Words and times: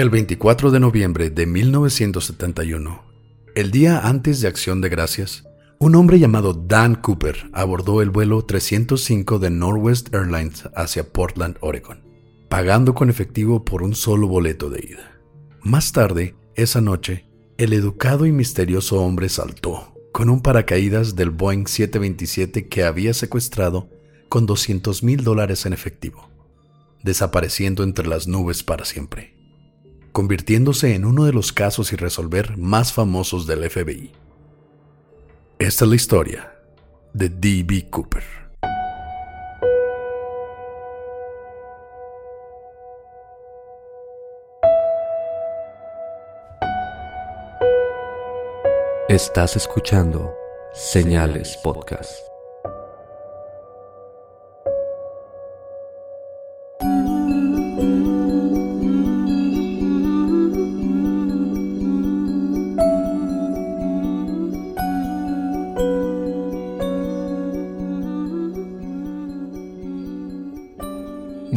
El 0.00 0.08
24 0.08 0.70
de 0.70 0.80
noviembre 0.80 1.28
de 1.28 1.44
1971, 1.44 3.02
el 3.54 3.70
día 3.70 4.08
antes 4.08 4.40
de 4.40 4.48
Acción 4.48 4.80
de 4.80 4.88
Gracias, 4.88 5.44
un 5.78 5.94
hombre 5.94 6.18
llamado 6.18 6.54
Dan 6.54 6.94
Cooper 6.94 7.50
abordó 7.52 8.00
el 8.00 8.08
vuelo 8.08 8.42
305 8.46 9.38
de 9.38 9.50
Northwest 9.50 10.14
Airlines 10.14 10.70
hacia 10.74 11.12
Portland, 11.12 11.58
Oregon, 11.60 12.00
pagando 12.48 12.94
con 12.94 13.10
efectivo 13.10 13.62
por 13.62 13.82
un 13.82 13.94
solo 13.94 14.26
boleto 14.26 14.70
de 14.70 14.78
ida. 14.78 15.20
Más 15.62 15.92
tarde, 15.92 16.34
esa 16.54 16.80
noche, 16.80 17.26
el 17.58 17.74
educado 17.74 18.24
y 18.24 18.32
misterioso 18.32 19.02
hombre 19.02 19.28
saltó 19.28 19.92
con 20.12 20.30
un 20.30 20.40
paracaídas 20.40 21.14
del 21.14 21.28
Boeing 21.28 21.66
727 21.66 22.68
que 22.68 22.84
había 22.84 23.12
secuestrado 23.12 23.90
con 24.30 24.46
200 24.46 25.02
mil 25.02 25.24
dólares 25.24 25.66
en 25.66 25.74
efectivo, 25.74 26.30
desapareciendo 27.02 27.82
entre 27.82 28.06
las 28.06 28.26
nubes 28.28 28.62
para 28.62 28.86
siempre 28.86 29.38
convirtiéndose 30.12 30.94
en 30.94 31.04
uno 31.04 31.24
de 31.24 31.32
los 31.32 31.52
casos 31.52 31.88
sin 31.88 31.98
resolver 31.98 32.56
más 32.56 32.92
famosos 32.92 33.46
del 33.46 33.68
FBI. 33.68 34.12
Esta 35.58 35.84
es 35.84 35.88
la 35.88 35.96
historia 35.96 36.52
de 37.12 37.28
D.B. 37.28 37.88
Cooper. 37.90 38.40
Estás 49.10 49.56
escuchando 49.56 50.32
Señales 50.72 51.58
Podcast. 51.64 52.29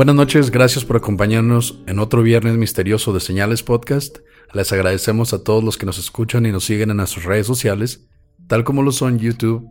Buenas 0.04 0.18
noches, 0.18 0.52
gracias 0.52 0.84
por 0.84 0.98
acompañarnos 0.98 1.82
en 1.88 1.98
otro 1.98 2.24
viernes 2.24 2.58
misterioso 2.58 3.14
de 3.14 3.22
Señales 3.22 3.64
Podcast. 3.64 4.18
Les 4.52 4.70
agradecemos 4.74 5.32
a 5.32 5.46
todos 5.46 5.64
los 5.64 5.78
que 5.78 5.86
nos 5.86 5.98
escuchan 5.98 6.46
y 6.46 6.52
nos 6.52 6.66
siguen 6.66 6.92
en 6.92 6.98
nuestras 6.98 7.24
redes 7.24 7.48
sociales, 7.48 8.10
tal 8.48 8.66
como 8.66 8.84
lo 8.84 8.92
son 8.92 9.18
YouTube, 9.18 9.66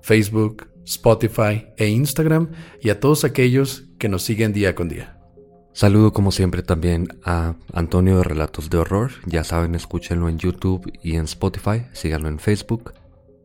Facebook, 0.00 0.66
Spotify 0.86 1.66
e 1.76 1.88
Instagram, 1.88 2.52
y 2.80 2.88
a 2.88 3.00
todos 3.00 3.24
aquellos 3.24 3.84
que 3.98 4.08
nos 4.08 4.22
siguen 4.22 4.54
día 4.54 4.74
con 4.74 4.88
día. 4.88 5.18
Saludo 5.74 6.14
como 6.14 6.32
siempre 6.32 6.62
también 6.62 7.08
a 7.22 7.56
Antonio 7.74 8.16
de 8.16 8.24
Relatos 8.24 8.70
de 8.70 8.78
Horror, 8.78 9.10
ya 9.26 9.44
saben, 9.44 9.74
escúchenlo 9.74 10.30
en 10.30 10.38
YouTube 10.38 10.90
y 11.02 11.16
en 11.16 11.24
Spotify, 11.24 11.82
síganlo 11.92 12.28
en 12.28 12.38
Facebook. 12.38 12.94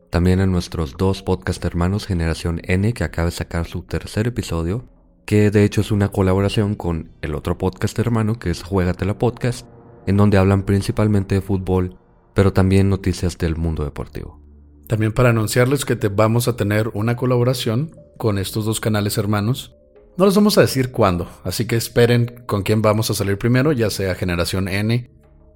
También 0.08 0.40
a 0.40 0.46
nuestros 0.46 0.96
dos 0.96 1.22
podcast 1.22 1.62
hermanos 1.62 2.06
Generación 2.06 2.62
N, 2.64 2.90
que 2.94 3.04
acaba 3.04 3.26
de 3.26 3.32
sacar 3.32 3.66
su 3.66 3.82
tercer 3.82 4.28
episodio, 4.28 4.88
que 5.24 5.50
de 5.50 5.64
hecho 5.64 5.80
es 5.80 5.90
una 5.90 6.08
colaboración 6.08 6.74
con 6.74 7.10
el 7.22 7.34
otro 7.34 7.58
podcast 7.58 7.98
hermano 7.98 8.38
que 8.38 8.50
es 8.50 8.62
Juegatela 8.62 9.18
Podcast, 9.18 9.66
en 10.06 10.16
donde 10.16 10.38
hablan 10.38 10.64
principalmente 10.64 11.36
de 11.36 11.40
fútbol, 11.40 11.98
pero 12.34 12.52
también 12.52 12.88
noticias 12.88 13.38
del 13.38 13.56
mundo 13.56 13.84
deportivo. 13.84 14.40
También 14.88 15.12
para 15.12 15.30
anunciarles 15.30 15.84
que 15.84 15.96
te 15.96 16.08
vamos 16.08 16.48
a 16.48 16.56
tener 16.56 16.88
una 16.94 17.16
colaboración 17.16 17.96
con 18.18 18.38
estos 18.38 18.64
dos 18.64 18.80
canales 18.80 19.16
hermanos. 19.16 19.74
No 20.16 20.26
les 20.26 20.34
vamos 20.34 20.58
a 20.58 20.60
decir 20.60 20.92
cuándo, 20.92 21.28
así 21.44 21.66
que 21.66 21.76
esperen 21.76 22.44
con 22.46 22.62
quién 22.62 22.82
vamos 22.82 23.10
a 23.10 23.14
salir 23.14 23.38
primero, 23.38 23.72
ya 23.72 23.88
sea 23.88 24.14
Generación 24.14 24.68
N 24.68 25.10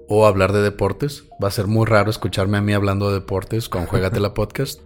o 0.08 0.26
hablar 0.26 0.52
de 0.52 0.62
deportes. 0.62 1.24
Va 1.42 1.48
a 1.48 1.52
ser 1.52 1.66
muy 1.66 1.84
raro 1.84 2.10
escucharme 2.10 2.56
a 2.56 2.62
mí 2.62 2.72
hablando 2.72 3.08
de 3.08 3.14
deportes 3.14 3.68
con 3.68 3.84
Juegatela 3.86 4.32
Podcast, 4.34 4.80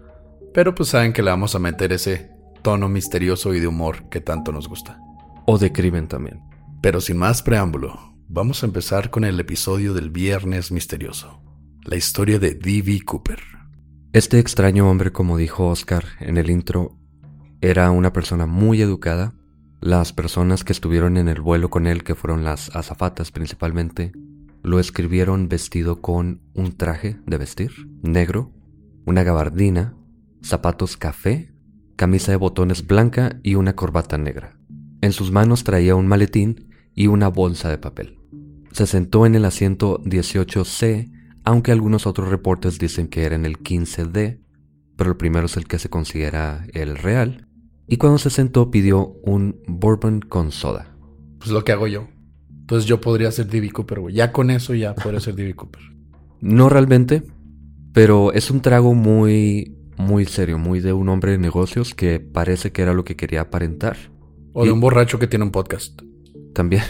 pero 0.52 0.74
pues 0.74 0.88
saben 0.88 1.12
que 1.12 1.22
le 1.22 1.30
vamos 1.30 1.54
a 1.54 1.60
meter 1.60 1.92
ese 1.92 2.30
tono 2.60 2.88
misterioso 2.88 3.54
y 3.54 3.60
de 3.60 3.66
humor 3.66 4.08
que 4.08 4.20
tanto 4.20 4.52
nos 4.52 4.68
gusta. 4.68 5.00
O 5.46 5.58
de 5.58 5.72
crimen 5.72 6.08
también. 6.08 6.42
Pero 6.82 7.00
sin 7.00 7.18
más 7.18 7.42
preámbulo, 7.42 8.14
vamos 8.28 8.62
a 8.62 8.66
empezar 8.66 9.10
con 9.10 9.24
el 9.24 9.38
episodio 9.40 9.92
del 9.92 10.10
Viernes 10.10 10.70
Misterioso, 10.72 11.42
la 11.84 11.96
historia 11.96 12.38
de 12.38 12.54
D.B. 12.54 13.02
Cooper. 13.04 13.40
Este 14.12 14.38
extraño 14.38 14.88
hombre, 14.88 15.12
como 15.12 15.36
dijo 15.36 15.68
Oscar 15.68 16.04
en 16.20 16.36
el 16.36 16.50
intro, 16.50 16.96
era 17.60 17.90
una 17.90 18.12
persona 18.12 18.46
muy 18.46 18.80
educada. 18.80 19.34
Las 19.80 20.12
personas 20.12 20.64
que 20.64 20.72
estuvieron 20.72 21.16
en 21.16 21.28
el 21.28 21.40
vuelo 21.40 21.70
con 21.70 21.86
él, 21.86 22.02
que 22.04 22.14
fueron 22.14 22.44
las 22.44 22.74
azafatas 22.74 23.30
principalmente, 23.30 24.12
lo 24.62 24.78
escribieron 24.78 25.48
vestido 25.48 26.00
con 26.00 26.40
un 26.54 26.76
traje 26.76 27.18
de 27.26 27.38
vestir 27.38 27.72
negro, 28.02 28.52
una 29.06 29.22
gabardina, 29.22 29.94
zapatos 30.42 30.96
café 30.96 31.49
camisa 32.00 32.32
de 32.32 32.38
botones 32.38 32.86
blanca 32.86 33.38
y 33.42 33.56
una 33.56 33.76
corbata 33.76 34.16
negra. 34.16 34.56
En 35.02 35.12
sus 35.12 35.30
manos 35.30 35.64
traía 35.64 35.96
un 35.96 36.06
maletín 36.06 36.70
y 36.94 37.08
una 37.08 37.28
bolsa 37.28 37.68
de 37.68 37.76
papel. 37.76 38.16
Se 38.72 38.86
sentó 38.86 39.26
en 39.26 39.34
el 39.34 39.44
asiento 39.44 40.02
18C, 40.04 41.12
aunque 41.44 41.72
algunos 41.72 42.06
otros 42.06 42.30
reportes 42.30 42.78
dicen 42.78 43.06
que 43.06 43.24
era 43.24 43.34
en 43.34 43.44
el 43.44 43.58
15D, 43.58 44.40
pero 44.96 45.10
el 45.10 45.18
primero 45.18 45.44
es 45.44 45.58
el 45.58 45.66
que 45.66 45.78
se 45.78 45.90
considera 45.90 46.66
el 46.72 46.96
real. 46.96 47.46
Y 47.86 47.98
cuando 47.98 48.16
se 48.16 48.30
sentó 48.30 48.70
pidió 48.70 49.08
un 49.22 49.60
bourbon 49.66 50.20
con 50.20 50.52
soda. 50.52 50.96
Pues 51.38 51.50
lo 51.50 51.64
que 51.64 51.72
hago 51.72 51.86
yo. 51.86 52.08
Entonces 52.60 52.88
yo 52.88 52.98
podría 53.02 53.30
ser 53.30 53.46
D.B. 53.46 53.72
Cooper, 53.72 54.00
güey. 54.00 54.14
Ya 54.14 54.32
con 54.32 54.50
eso 54.50 54.72
ya 54.72 54.94
podría 54.94 55.20
ser 55.20 55.34
D.B. 55.34 55.54
Cooper. 55.54 55.82
No 56.40 56.70
realmente, 56.70 57.24
pero 57.92 58.32
es 58.32 58.50
un 58.50 58.62
trago 58.62 58.94
muy 58.94 59.76
muy 60.00 60.24
serio, 60.24 60.58
muy 60.58 60.80
de 60.80 60.92
un 60.92 61.08
hombre 61.08 61.32
de 61.32 61.38
negocios 61.38 61.94
que 61.94 62.18
parece 62.18 62.72
que 62.72 62.82
era 62.82 62.94
lo 62.94 63.04
que 63.04 63.16
quería 63.16 63.42
aparentar. 63.42 63.96
O 64.52 64.64
de 64.64 64.72
un 64.72 64.80
borracho 64.80 65.18
que 65.18 65.28
tiene 65.28 65.44
un 65.44 65.52
podcast. 65.52 66.02
También. 66.52 66.82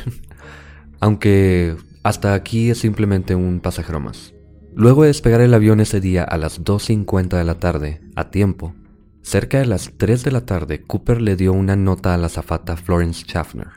Aunque 1.01 1.77
hasta 2.03 2.35
aquí 2.35 2.71
es 2.71 2.79
simplemente 2.79 3.35
un 3.35 3.61
pasajero 3.61 4.01
más. 4.01 4.35
Luego 4.75 5.03
de 5.03 5.09
despegar 5.09 5.41
el 5.41 5.53
avión 5.53 5.81
ese 5.81 6.01
día 6.01 6.25
a 6.25 6.39
las 6.39 6.63
2.50 6.63 7.37
de 7.37 7.45
la 7.45 7.59
tarde, 7.59 8.01
a 8.15 8.31
tiempo, 8.31 8.75
cerca 9.21 9.59
de 9.59 9.67
las 9.67 9.93
3 9.97 10.23
de 10.25 10.31
la 10.31 10.47
tarde, 10.47 10.83
Cooper 10.83 11.21
le 11.21 11.37
dio 11.37 11.53
una 11.53 11.77
nota 11.77 12.15
a 12.15 12.19
la 12.19 12.29
zafata 12.29 12.77
Florence 12.77 13.25
Schaffner, 13.25 13.69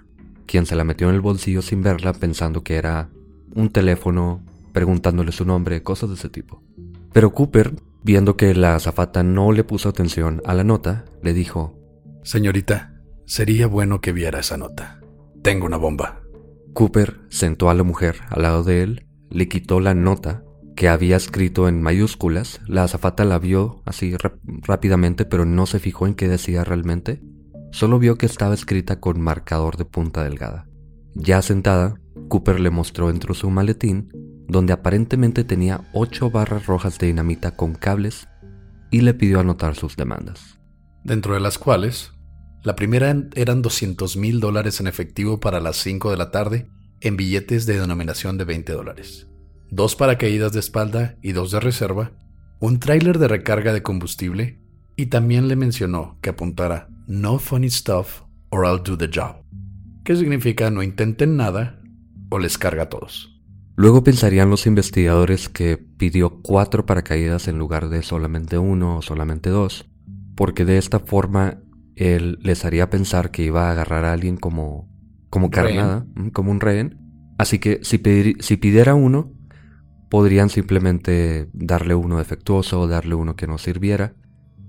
quien 0.46 0.66
se 0.66 0.76
la 0.76 0.84
metió 0.84 1.10
en 1.10 1.16
el 1.16 1.22
bolsillo 1.22 1.62
sin 1.62 1.82
verla 1.82 2.14
pensando 2.14 2.64
que 2.64 2.76
era 2.76 3.10
un 3.56 3.70
teléfono, 3.70 4.42
preguntándole 4.72 5.32
su 5.32 5.46
nombre, 5.46 5.84
cosas 5.84 6.10
de 6.10 6.16
ese 6.16 6.30
tipo. 6.30 6.62
Pero 7.12 7.34
Cooper 7.34 7.74
Viendo 8.04 8.36
que 8.36 8.54
la 8.54 8.76
azafata 8.76 9.24
no 9.24 9.52
le 9.52 9.64
puso 9.64 9.90
atención 9.90 10.42
a 10.46 10.54
la 10.54 10.64
nota, 10.64 11.06
le 11.22 11.34
dijo, 11.34 11.80
Señorita, 12.24 13.02
sería 13.26 13.68
bueno 13.68 14.02
que 14.02 14.12
viera 14.12 14.40
esa 14.40 14.58
nota. 14.58 15.00
tengo 15.42 15.66
una 15.66 15.78
bomba. 15.78 16.22
Cooper 16.74 17.22
sentó 17.30 17.70
a 17.70 17.74
la 17.74 17.84
mujer 17.84 18.18
al 18.30 18.42
lado 18.42 18.64
de 18.64 18.84
él, 18.84 19.08
le 19.30 19.48
quitó 19.48 19.80
la 19.80 19.94
nota 19.94 20.44
que 20.76 20.90
había 20.90 21.16
escrito 21.16 21.68
en 21.68 21.82
mayúsculas. 21.82 22.60
La 22.68 22.84
azafata 22.84 23.26
la 23.26 23.40
vio 23.40 23.84
así 23.86 24.16
rápidamente, 24.62 25.26
pero 25.26 25.46
no 25.46 25.66
se 25.66 25.80
fijó 25.80 26.08
en 26.08 26.16
qué 26.16 26.28
decía 26.28 26.64
realmente. 26.64 27.22
Solo 27.72 28.00
vio 28.00 28.18
que 28.18 28.26
estaba 28.26 28.54
escrita 28.54 29.00
con 29.00 29.22
marcador 29.22 29.78
de 29.78 29.86
punta 29.86 30.24
delgada. 30.24 30.68
Ya 31.16 31.42
sentada, 31.42 32.00
Cooper 32.28 32.60
le 32.60 32.70
mostró 32.70 33.08
dentro 33.08 33.34
su 33.34 33.50
maletín, 33.50 34.10
donde 34.54 34.72
aparentemente 34.72 35.44
tenía 35.44 35.82
ocho 35.92 36.32
barras 36.32 36.66
rojas 36.66 36.98
de 36.98 37.08
dinamita 37.08 37.58
con 37.58 37.76
cables, 37.76 38.30
y 38.90 39.02
le 39.02 39.14
pidió 39.14 39.42
anotar 39.42 39.76
sus 39.76 39.98
demandas. 39.98 40.60
Dentro 41.04 41.34
de 41.34 41.42
las 41.42 41.58
cuales, 41.58 42.14
la 42.62 42.78
primera 42.78 43.14
eran 43.36 43.62
200 43.62 44.16
mil 44.16 44.40
dólares 44.40 44.80
en 44.80 44.88
efectivo 44.88 45.42
para 45.42 45.60
las 45.60 45.76
5 45.78 46.12
de 46.12 46.18
la 46.18 46.32
tarde 46.32 46.70
en 47.02 47.18
billetes 47.18 47.66
de 47.66 47.80
denominación 47.80 48.38
de 48.38 48.46
20 48.46 48.72
dólares 48.72 49.28
dos 49.74 49.96
paracaídas 49.96 50.54
de 50.54 50.60
espalda 50.60 51.18
y 51.24 51.32
dos 51.32 51.50
de 51.50 51.60
reserva, 51.60 52.12
un 52.60 52.80
tráiler 52.80 53.18
de 53.18 53.28
recarga 53.28 53.74
de 53.74 53.82
combustible 53.82 54.62
y 54.96 55.08
también 55.08 55.48
le 55.48 55.56
mencionó 55.56 56.20
que 56.22 56.30
apuntara 56.30 56.90
No 57.08 57.40
funny 57.40 57.72
stuff 57.72 58.22
or 58.52 58.68
I'll 58.68 58.84
do 58.84 58.96
the 58.96 59.10
job, 59.12 59.44
que 60.04 60.16
significa 60.16 60.70
no 60.70 60.84
intenten 60.84 61.38
nada 61.38 61.82
o 62.30 62.38
les 62.38 62.60
carga 62.60 62.84
a 62.84 62.90
todos. 62.90 63.33
Luego 63.76 64.04
pensarían 64.04 64.50
los 64.50 64.68
investigadores 64.68 65.50
que 65.50 65.78
pidió 65.78 66.42
cuatro 66.42 66.86
paracaídas 66.86 67.48
en 67.48 67.58
lugar 67.58 67.90
de 67.90 68.04
solamente 68.04 68.58
uno 68.58 68.98
o 68.98 69.02
solamente 69.02 69.50
dos, 69.50 69.90
porque 70.36 70.64
de 70.64 70.78
esta 70.78 71.00
forma 71.00 71.60
él 71.96 72.38
les 72.42 72.66
haría 72.66 72.90
pensar 72.90 73.32
que 73.32 73.44
iba 73.44 73.68
a 73.68 73.72
agarrar 73.72 74.06
a 74.06 74.14
alguien 74.14 74.38
como, 74.38 74.90
como 75.30 75.50
carnada, 75.50 76.06
como 76.34 76.52
un 76.52 76.60
rehén. 76.60 77.00
Así 77.38 77.58
que 77.58 77.80
si, 77.84 78.02
si 78.40 78.58
pidiera 78.58 78.94
uno, 78.94 79.34
podrían 80.10 80.50
simplemente 80.50 81.50
darle 81.54 81.96
uno 81.96 82.20
defectuoso 82.20 82.82
o 82.82 82.88
darle 82.88 83.16
uno 83.16 83.36
que 83.36 83.48
no 83.48 83.58
sirviera, 83.58 84.14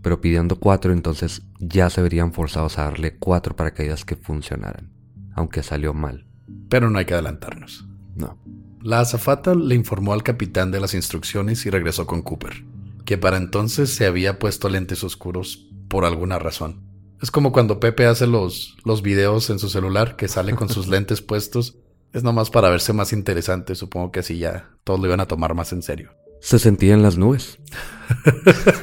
pero 0.00 0.22
pidiendo 0.22 0.56
cuatro 0.58 0.92
entonces 0.92 1.42
ya 1.58 1.90
se 1.90 2.00
verían 2.00 2.32
forzados 2.32 2.78
a 2.78 2.84
darle 2.84 3.18
cuatro 3.18 3.54
paracaídas 3.54 4.06
que 4.06 4.16
funcionaran, 4.16 4.90
aunque 5.34 5.62
salió 5.62 5.92
mal. 5.92 6.26
Pero 6.70 6.88
no 6.88 6.98
hay 6.98 7.04
que 7.04 7.12
adelantarnos. 7.12 7.86
No. 8.16 8.38
La 8.84 9.00
azafata 9.00 9.54
le 9.54 9.74
informó 9.74 10.12
al 10.12 10.22
capitán 10.22 10.70
de 10.70 10.78
las 10.78 10.92
instrucciones 10.92 11.64
y 11.64 11.70
regresó 11.70 12.06
con 12.06 12.20
Cooper, 12.20 12.64
que 13.06 13.16
para 13.16 13.38
entonces 13.38 13.88
se 13.88 14.04
había 14.04 14.38
puesto 14.38 14.68
lentes 14.68 15.02
oscuros 15.02 15.70
por 15.88 16.04
alguna 16.04 16.38
razón. 16.38 16.82
Es 17.22 17.30
como 17.30 17.50
cuando 17.50 17.80
Pepe 17.80 18.04
hace 18.04 18.26
los, 18.26 18.76
los 18.84 19.00
videos 19.00 19.48
en 19.48 19.58
su 19.58 19.70
celular 19.70 20.16
que 20.16 20.28
sale 20.28 20.54
con 20.54 20.68
sus 20.68 20.86
lentes 20.88 21.22
puestos 21.22 21.78
es 22.12 22.24
nomás 22.24 22.50
para 22.50 22.68
verse 22.68 22.92
más 22.92 23.14
interesante. 23.14 23.74
Supongo 23.74 24.12
que 24.12 24.20
así 24.20 24.36
ya 24.36 24.68
todos 24.84 25.00
lo 25.00 25.06
iban 25.06 25.20
a 25.20 25.28
tomar 25.28 25.54
más 25.54 25.72
en 25.72 25.80
serio. 25.80 26.10
Se 26.40 26.58
sentía 26.58 26.92
en 26.92 27.02
las 27.02 27.16
nubes. 27.16 27.58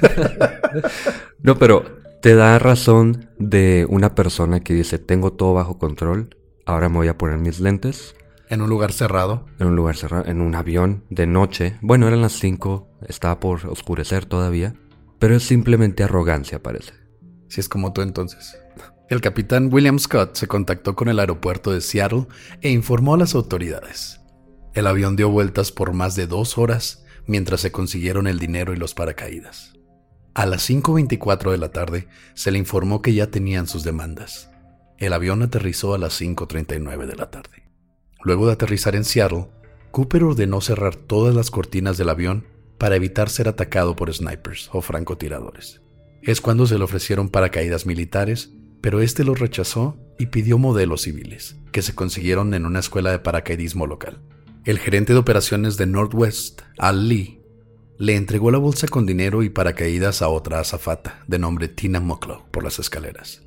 no, 1.44 1.59
pero 1.59 1.86
te 2.24 2.33
da 2.33 2.57
razón 2.57 3.30
de 3.38 3.86
una 3.88 4.15
persona 4.15 4.62
que 4.62 4.74
dice, 4.74 4.97
tengo 4.97 5.33
todo 5.33 5.54
bajo 5.54 5.77
control, 5.77 6.36
ahora 6.65 6.89
me 6.89 6.97
voy 6.97 7.07
a 7.07 7.19
poner 7.19 7.38
mis 7.38 7.59
lentes. 7.59 8.15
En 8.51 8.62
un 8.62 8.69
lugar 8.69 8.92
cerrado. 8.92 9.45
En 9.59 9.68
un 9.68 9.77
lugar 9.77 9.95
cerrado, 9.95 10.25
en 10.25 10.42
un 10.42 10.56
avión 10.56 11.06
de 11.09 11.25
noche. 11.25 11.77
Bueno, 11.80 12.09
eran 12.09 12.21
las 12.21 12.33
5, 12.33 12.98
estaba 13.07 13.39
por 13.39 13.65
oscurecer 13.65 14.25
todavía, 14.25 14.75
pero 15.19 15.38
es 15.38 15.44
simplemente 15.44 16.03
arrogancia, 16.03 16.62
parece. 16.62 16.92
Si 17.48 17.62
es 17.62 17.69
como 17.69 17.94
tú 17.94 18.01
entonces. 18.01 18.59
El 19.09 19.21
capitán 19.21 19.69
William 19.71 19.98
Scott 20.00 20.36
se 20.36 20.50
contactó 20.50 20.98
con 20.98 21.07
el 21.07 21.19
aeropuerto 21.19 21.71
de 21.71 21.80
Seattle 21.80 22.27
e 22.59 22.71
informó 22.71 23.13
a 23.13 23.19
las 23.19 23.36
autoridades. 23.36 24.19
El 24.74 24.86
avión 24.86 25.15
dio 25.15 25.30
vueltas 25.30 25.71
por 25.71 25.94
más 25.94 26.18
de 26.18 26.27
dos 26.27 26.57
horas 26.57 27.06
mientras 27.27 27.62
se 27.62 27.71
consiguieron 27.71 28.27
el 28.27 28.38
dinero 28.38 28.74
y 28.74 28.75
los 28.75 28.94
paracaídas. 28.94 29.80
A 30.33 30.45
las 30.45 30.69
5.24 30.69 31.51
de 31.51 31.57
la 31.57 31.71
tarde 31.71 32.09
se 32.33 32.51
le 32.51 32.57
informó 32.57 33.01
que 33.01 33.13
ya 33.13 33.27
tenían 33.27 33.68
sus 33.68 33.86
demandas. 33.86 34.50
El 34.97 35.13
avión 35.13 35.42
aterrizó 35.42 35.94
a 35.94 35.97
las 35.97 36.19
5.39 36.19 37.06
de 37.06 37.15
la 37.15 37.31
tarde. 37.31 37.70
Luego 38.23 38.47
de 38.47 38.53
aterrizar 38.53 38.95
en 38.95 39.03
Seattle, 39.03 39.47
Cooper 39.91 40.23
ordenó 40.23 40.62
cerrar 40.62 40.95
todas 40.95 41.35
las 41.35 41.51
cortinas 41.51 41.97
del 41.97 42.09
avión 42.09 42.45
para 42.77 42.95
evitar 42.95 43.29
ser 43.29 43.47
atacado 43.47 43.95
por 43.95 44.13
snipers 44.13 44.69
o 44.71 44.81
francotiradores. 44.81 45.81
Es 46.21 46.41
cuando 46.41 46.65
se 46.68 46.77
le 46.77 46.83
ofrecieron 46.83 47.29
paracaídas 47.29 47.85
militares 47.85 48.51
pero 48.81 49.01
este 49.01 49.23
lo 49.23 49.35
rechazó 49.35 49.97
y 50.18 50.27
pidió 50.27 50.57
modelos 50.57 51.03
civiles, 51.03 51.56
que 51.71 51.83
se 51.83 51.95
consiguieron 51.95 52.53
en 52.53 52.65
una 52.65 52.79
escuela 52.79 53.12
de 53.12 53.19
paracaidismo 53.19 53.88
local. 53.88 54.19
El 54.65 54.79
gerente 54.79 55.13
de 55.13 55.19
operaciones 55.19 55.77
de 55.77 55.85
Northwest, 55.85 56.62
Al 56.77 57.07
Lee, 57.07 57.41
le 57.97 58.15
entregó 58.15 58.50
la 58.50 58.57
bolsa 58.57 58.88
con 58.88 59.06
dinero 59.06 59.44
y 59.44 59.50
paracaídas 59.50 60.23
a 60.23 60.29
otra 60.29 60.59
azafata, 60.59 61.23
de 61.27 61.38
nombre 61.38 61.68
Tina 61.68 62.00
Mucklow, 62.00 62.50
por 62.50 62.63
las 62.63 62.79
escaleras. 62.79 63.44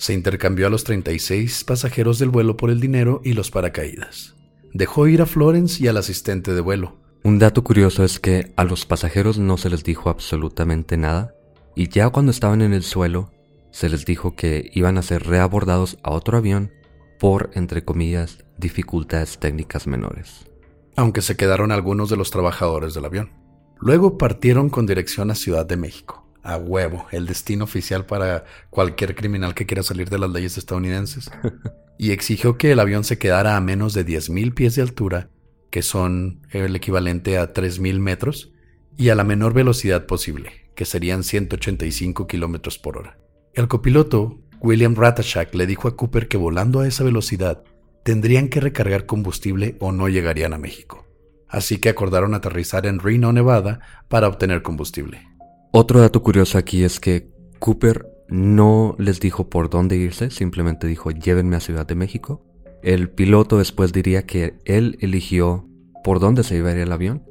Se 0.00 0.14
intercambió 0.14 0.66
a 0.66 0.70
los 0.70 0.84
36 0.84 1.64
pasajeros 1.64 2.18
del 2.18 2.30
vuelo 2.30 2.56
por 2.56 2.70
el 2.70 2.80
dinero 2.80 3.20
y 3.22 3.34
los 3.34 3.50
paracaídas. 3.50 4.34
Dejó 4.72 5.06
ir 5.08 5.20
a 5.20 5.26
Florence 5.26 5.84
y 5.84 5.88
al 5.88 5.98
asistente 5.98 6.54
de 6.54 6.62
vuelo. 6.62 6.96
Un 7.22 7.38
dato 7.38 7.62
curioso 7.62 8.02
es 8.02 8.18
que 8.18 8.54
a 8.56 8.64
los 8.64 8.86
pasajeros 8.86 9.36
no 9.36 9.58
se 9.58 9.68
les 9.68 9.84
dijo 9.84 10.08
absolutamente 10.08 10.96
nada, 10.96 11.34
y 11.76 11.90
ya 11.90 12.08
cuando 12.08 12.30
estaban 12.30 12.62
en 12.62 12.72
el 12.72 12.82
suelo, 12.82 13.30
se 13.72 13.90
les 13.90 14.06
dijo 14.06 14.34
que 14.36 14.70
iban 14.72 14.96
a 14.96 15.02
ser 15.02 15.26
reabordados 15.26 15.98
a 16.02 16.12
otro 16.12 16.38
avión 16.38 16.72
por, 17.18 17.50
entre 17.52 17.84
comillas, 17.84 18.42
dificultades 18.56 19.36
técnicas 19.36 19.86
menores. 19.86 20.46
Aunque 20.96 21.20
se 21.20 21.36
quedaron 21.36 21.72
algunos 21.72 22.08
de 22.08 22.16
los 22.16 22.30
trabajadores 22.30 22.94
del 22.94 23.04
avión. 23.04 23.32
Luego 23.78 24.16
partieron 24.16 24.70
con 24.70 24.86
dirección 24.86 25.30
a 25.30 25.34
Ciudad 25.34 25.66
de 25.66 25.76
México. 25.76 26.26
A 26.42 26.56
huevo, 26.56 27.06
el 27.10 27.26
destino 27.26 27.64
oficial 27.64 28.06
para 28.06 28.44
cualquier 28.70 29.14
criminal 29.14 29.54
que 29.54 29.66
quiera 29.66 29.82
salir 29.82 30.08
de 30.08 30.18
las 30.18 30.30
leyes 30.30 30.56
estadounidenses. 30.56 31.30
y 31.98 32.12
exigió 32.12 32.56
que 32.56 32.72
el 32.72 32.80
avión 32.80 33.04
se 33.04 33.18
quedara 33.18 33.56
a 33.56 33.60
menos 33.60 33.92
de 33.92 34.06
10.000 34.06 34.54
pies 34.54 34.74
de 34.74 34.82
altura, 34.82 35.28
que 35.70 35.82
son 35.82 36.46
el 36.50 36.74
equivalente 36.74 37.36
a 37.36 37.52
3.000 37.52 37.98
metros, 37.98 38.52
y 38.96 39.10
a 39.10 39.14
la 39.14 39.24
menor 39.24 39.52
velocidad 39.52 40.06
posible, 40.06 40.70
que 40.74 40.84
serían 40.84 41.22
185 41.22 42.26
kilómetros 42.26 42.78
por 42.78 42.96
hora. 42.96 43.18
El 43.52 43.68
copiloto, 43.68 44.40
William 44.60 44.94
Ratashak, 44.94 45.54
le 45.54 45.66
dijo 45.66 45.88
a 45.88 45.96
Cooper 45.96 46.28
que 46.28 46.36
volando 46.36 46.80
a 46.80 46.88
esa 46.88 47.04
velocidad 47.04 47.64
tendrían 48.02 48.48
que 48.48 48.60
recargar 48.60 49.06
combustible 49.06 49.76
o 49.80 49.92
no 49.92 50.08
llegarían 50.08 50.54
a 50.54 50.58
México. 50.58 51.06
Así 51.48 51.78
que 51.78 51.88
acordaron 51.88 52.34
aterrizar 52.34 52.86
en 52.86 52.98
Reno, 52.98 53.32
Nevada, 53.32 53.80
para 54.08 54.28
obtener 54.28 54.62
combustible. 54.62 55.26
Otro 55.72 56.00
dato 56.00 56.22
curioso 56.22 56.58
aquí 56.58 56.82
es 56.84 57.00
que 57.00 57.30
Cooper 57.58 58.06
no 58.28 58.96
les 58.98 59.20
dijo 59.20 59.48
por 59.48 59.70
dónde 59.70 59.96
irse, 59.96 60.30
simplemente 60.30 60.86
dijo 60.86 61.10
llévenme 61.10 61.56
a 61.56 61.60
Ciudad 61.60 61.86
de 61.86 61.94
México. 61.94 62.42
El 62.82 63.10
piloto 63.10 63.58
después 63.58 63.92
diría 63.92 64.26
que 64.26 64.58
él 64.64 64.96
eligió 65.00 65.68
por 66.02 66.18
dónde 66.18 66.42
se 66.42 66.56
iba 66.56 66.72
el 66.72 66.92
avión 66.92 67.24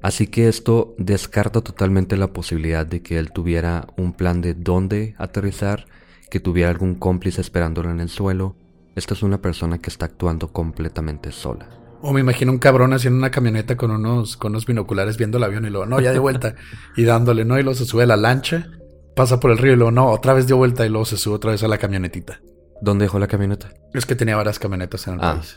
Así 0.00 0.28
que 0.28 0.48
esto 0.48 0.94
descarta 0.96 1.60
totalmente 1.60 2.16
la 2.16 2.32
posibilidad 2.32 2.86
de 2.86 3.02
que 3.02 3.18
él 3.18 3.32
tuviera 3.32 3.88
un 3.96 4.12
plan 4.12 4.40
de 4.40 4.54
dónde 4.54 5.16
aterrizar, 5.18 5.86
que 6.30 6.38
tuviera 6.38 6.70
algún 6.70 6.94
cómplice 6.94 7.40
esperándolo 7.40 7.90
en 7.90 8.00
el 8.00 8.08
suelo. 8.08 8.54
Esta 8.94 9.14
es 9.14 9.22
una 9.22 9.42
persona 9.42 9.78
que 9.78 9.90
está 9.90 10.06
actuando 10.06 10.52
completamente 10.52 11.32
sola. 11.32 11.68
O 12.00 12.12
me 12.12 12.20
imagino 12.20 12.52
un 12.52 12.58
cabrón 12.58 12.92
haciendo 12.92 13.18
una 13.18 13.30
camioneta 13.30 13.76
con 13.76 13.90
unos, 13.90 14.36
con 14.36 14.52
unos 14.52 14.66
binoculares 14.66 15.16
viendo 15.16 15.38
el 15.38 15.44
avión 15.44 15.64
y 15.64 15.70
luego, 15.70 15.86
no, 15.86 16.00
ya 16.00 16.12
de 16.12 16.18
vuelta. 16.18 16.54
y 16.96 17.04
dándole, 17.04 17.44
¿no? 17.44 17.58
Y 17.58 17.62
luego 17.62 17.76
se 17.76 17.84
sube 17.84 18.04
a 18.04 18.06
la 18.06 18.16
lancha, 18.16 18.68
pasa 19.16 19.40
por 19.40 19.50
el 19.50 19.58
río 19.58 19.72
y 19.72 19.76
luego, 19.76 19.90
no, 19.90 20.10
otra 20.10 20.32
vez 20.32 20.46
dio 20.46 20.56
vuelta 20.56 20.86
y 20.86 20.88
luego 20.88 21.04
se 21.04 21.16
sube 21.16 21.34
otra 21.34 21.50
vez 21.52 21.62
a 21.62 21.68
la 21.68 21.78
camionetita. 21.78 22.40
¿Dónde 22.80 23.06
dejó 23.06 23.18
la 23.18 23.26
camioneta? 23.26 23.70
Es 23.92 24.06
que 24.06 24.14
tenía 24.14 24.36
varias 24.36 24.58
camionetas 24.58 25.06
en 25.08 25.14
el 25.14 25.20
ah, 25.22 25.34
país. 25.34 25.56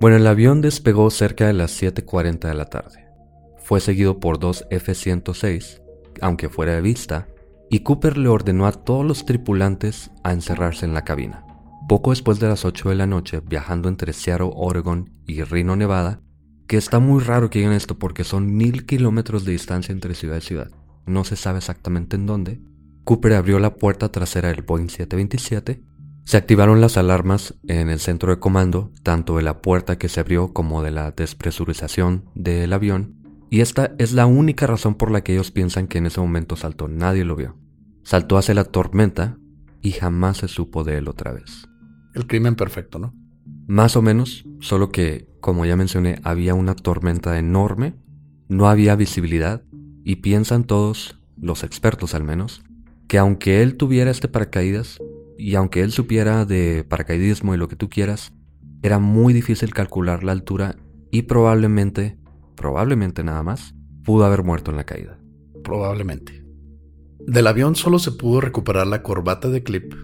Bueno, 0.00 0.16
el 0.16 0.26
avión 0.26 0.60
despegó 0.60 1.08
cerca 1.10 1.46
de 1.46 1.52
las 1.52 1.80
7.40 1.80 2.48
de 2.48 2.54
la 2.54 2.64
tarde 2.64 3.04
fue 3.64 3.80
seguido 3.80 4.20
por 4.20 4.38
dos 4.38 4.66
F-106, 4.70 5.80
aunque 6.20 6.50
fuera 6.50 6.74
de 6.74 6.82
vista, 6.82 7.28
y 7.70 7.80
Cooper 7.80 8.18
le 8.18 8.28
ordenó 8.28 8.66
a 8.66 8.72
todos 8.72 9.06
los 9.06 9.24
tripulantes 9.24 10.10
a 10.22 10.32
encerrarse 10.32 10.84
en 10.84 10.92
la 10.92 11.02
cabina. 11.04 11.43
Poco 11.88 12.10
después 12.10 12.40
de 12.40 12.48
las 12.48 12.64
8 12.64 12.88
de 12.88 12.94
la 12.94 13.06
noche, 13.06 13.40
viajando 13.46 13.88
entre 13.88 14.12
Seattle, 14.12 14.50
Oregon 14.54 15.10
y 15.26 15.42
Reno, 15.42 15.76
Nevada, 15.76 16.20
que 16.66 16.78
está 16.78 16.98
muy 16.98 17.22
raro 17.22 17.50
que 17.50 17.58
digan 17.58 17.74
esto 17.74 17.98
porque 17.98 18.24
son 18.24 18.56
mil 18.56 18.86
kilómetros 18.86 19.44
de 19.44 19.52
distancia 19.52 19.92
entre 19.92 20.14
ciudad 20.14 20.38
y 20.38 20.40
ciudad, 20.40 20.70
no 21.06 21.24
se 21.24 21.36
sabe 21.36 21.58
exactamente 21.58 22.16
en 22.16 22.26
dónde, 22.26 22.60
Cooper 23.04 23.34
abrió 23.34 23.58
la 23.58 23.74
puerta 23.74 24.10
trasera 24.10 24.48
del 24.48 24.62
Boeing 24.62 24.88
727, 24.88 25.82
se 26.24 26.38
activaron 26.38 26.80
las 26.80 26.96
alarmas 26.96 27.54
en 27.68 27.90
el 27.90 28.00
centro 28.00 28.30
de 28.30 28.38
comando, 28.38 28.90
tanto 29.02 29.36
de 29.36 29.42
la 29.42 29.60
puerta 29.60 29.98
que 29.98 30.08
se 30.08 30.20
abrió 30.20 30.54
como 30.54 30.82
de 30.82 30.90
la 30.90 31.10
despresurización 31.10 32.24
del 32.34 32.72
avión, 32.72 33.24
y 33.50 33.60
esta 33.60 33.94
es 33.98 34.12
la 34.12 34.24
única 34.24 34.66
razón 34.66 34.94
por 34.94 35.10
la 35.10 35.22
que 35.22 35.34
ellos 35.34 35.50
piensan 35.50 35.86
que 35.86 35.98
en 35.98 36.06
ese 36.06 36.20
momento 36.20 36.56
saltó. 36.56 36.88
Nadie 36.88 37.24
lo 37.24 37.36
vio. 37.36 37.56
Saltó 38.02 38.38
hacia 38.38 38.54
la 38.54 38.64
tormenta 38.64 39.38
y 39.80 39.92
jamás 39.92 40.38
se 40.38 40.48
supo 40.48 40.82
de 40.82 40.98
él 40.98 41.08
otra 41.08 41.32
vez. 41.32 41.68
El 42.14 42.26
crimen 42.26 42.54
perfecto, 42.54 42.98
¿no? 42.98 43.14
Más 43.66 43.96
o 43.96 44.02
menos, 44.02 44.44
solo 44.60 44.90
que, 44.90 45.28
como 45.40 45.66
ya 45.66 45.76
mencioné, 45.76 46.20
había 46.22 46.54
una 46.54 46.74
tormenta 46.74 47.38
enorme, 47.38 47.94
no 48.48 48.68
había 48.68 48.94
visibilidad, 48.94 49.62
y 50.04 50.16
piensan 50.16 50.64
todos, 50.64 51.18
los 51.40 51.64
expertos 51.64 52.14
al 52.14 52.24
menos, 52.24 52.62
que 53.08 53.18
aunque 53.18 53.62
él 53.62 53.76
tuviera 53.76 54.10
este 54.10 54.28
paracaídas, 54.28 54.98
y 55.36 55.56
aunque 55.56 55.82
él 55.82 55.92
supiera 55.92 56.44
de 56.44 56.84
paracaidismo 56.88 57.54
y 57.54 57.58
lo 57.58 57.68
que 57.68 57.76
tú 57.76 57.88
quieras, 57.88 58.32
era 58.82 58.98
muy 58.98 59.32
difícil 59.32 59.72
calcular 59.72 60.22
la 60.22 60.32
altura 60.32 60.76
y 61.10 61.22
probablemente, 61.22 62.18
probablemente 62.54 63.24
nada 63.24 63.42
más, 63.42 63.74
pudo 64.04 64.24
haber 64.24 64.44
muerto 64.44 64.70
en 64.70 64.76
la 64.76 64.84
caída. 64.84 65.18
Probablemente. 65.64 66.44
Del 67.18 67.46
avión 67.46 67.74
solo 67.74 67.98
se 67.98 68.12
pudo 68.12 68.40
recuperar 68.40 68.86
la 68.86 69.02
corbata 69.02 69.48
de 69.48 69.62
clip 69.62 69.94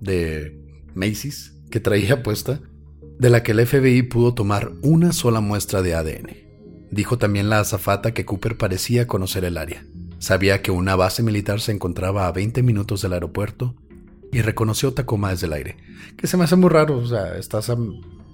de 0.00 0.58
Macy's 0.94 1.59
que 1.70 1.80
traía 1.80 2.22
puesta, 2.22 2.60
de 3.18 3.30
la 3.30 3.42
que 3.42 3.52
el 3.52 3.66
FBI 3.66 4.02
pudo 4.02 4.34
tomar 4.34 4.72
una 4.82 5.12
sola 5.12 5.40
muestra 5.40 5.82
de 5.82 5.94
ADN. 5.94 6.36
Dijo 6.90 7.18
también 7.18 7.48
la 7.50 7.60
azafata 7.60 8.12
que 8.12 8.24
Cooper 8.24 8.56
parecía 8.56 9.06
conocer 9.06 9.44
el 9.44 9.58
área. 9.58 9.84
Sabía 10.18 10.62
que 10.62 10.70
una 10.70 10.96
base 10.96 11.22
militar 11.22 11.60
se 11.60 11.72
encontraba 11.72 12.26
a 12.26 12.32
20 12.32 12.62
minutos 12.62 13.02
del 13.02 13.12
aeropuerto 13.12 13.74
y 14.32 14.42
reconoció 14.42 14.92
Tacoma 14.92 15.30
desde 15.30 15.46
el 15.46 15.52
aire. 15.52 15.76
Que 16.16 16.26
se 16.26 16.36
me 16.36 16.44
hace 16.44 16.56
muy 16.56 16.70
raro, 16.70 16.98
o 16.98 17.06
sea, 17.06 17.36
estás 17.36 17.70
a 17.70 17.76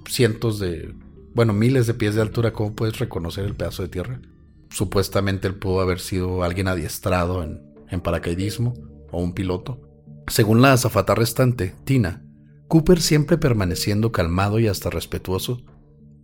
cientos 0.09 0.59
de, 0.59 0.95
bueno, 1.35 1.53
miles 1.53 1.87
de 1.87 1.95
pies 1.95 2.15
de 2.15 2.23
altura, 2.23 2.53
¿cómo 2.53 2.75
puedes 2.75 2.99
reconocer 2.99 3.45
el 3.45 3.57
pedazo 3.57 3.83
de 3.83 3.89
tierra? 3.89 4.21
Supuestamente 4.71 5.49
él 5.49 5.55
pudo 5.55 5.81
haber 5.81 6.01
sido 6.01 6.43
alguien 6.43 6.69
adiestrado 6.69 7.43
en, 7.43 7.61
en 7.91 8.01
paracaidismo 8.01 8.75
o 9.11 9.23
un 9.23 9.33
piloto. 9.33 9.81
Según 10.29 10.63
la 10.63 10.73
azafata 10.73 11.15
restante, 11.15 11.75
Tina, 11.85 12.26
Cooper, 12.69 13.01
siempre 13.01 13.39
permaneciendo 13.39 14.11
calmado 14.11 14.59
y 14.59 14.67
hasta 14.67 14.91
respetuoso, 14.91 15.63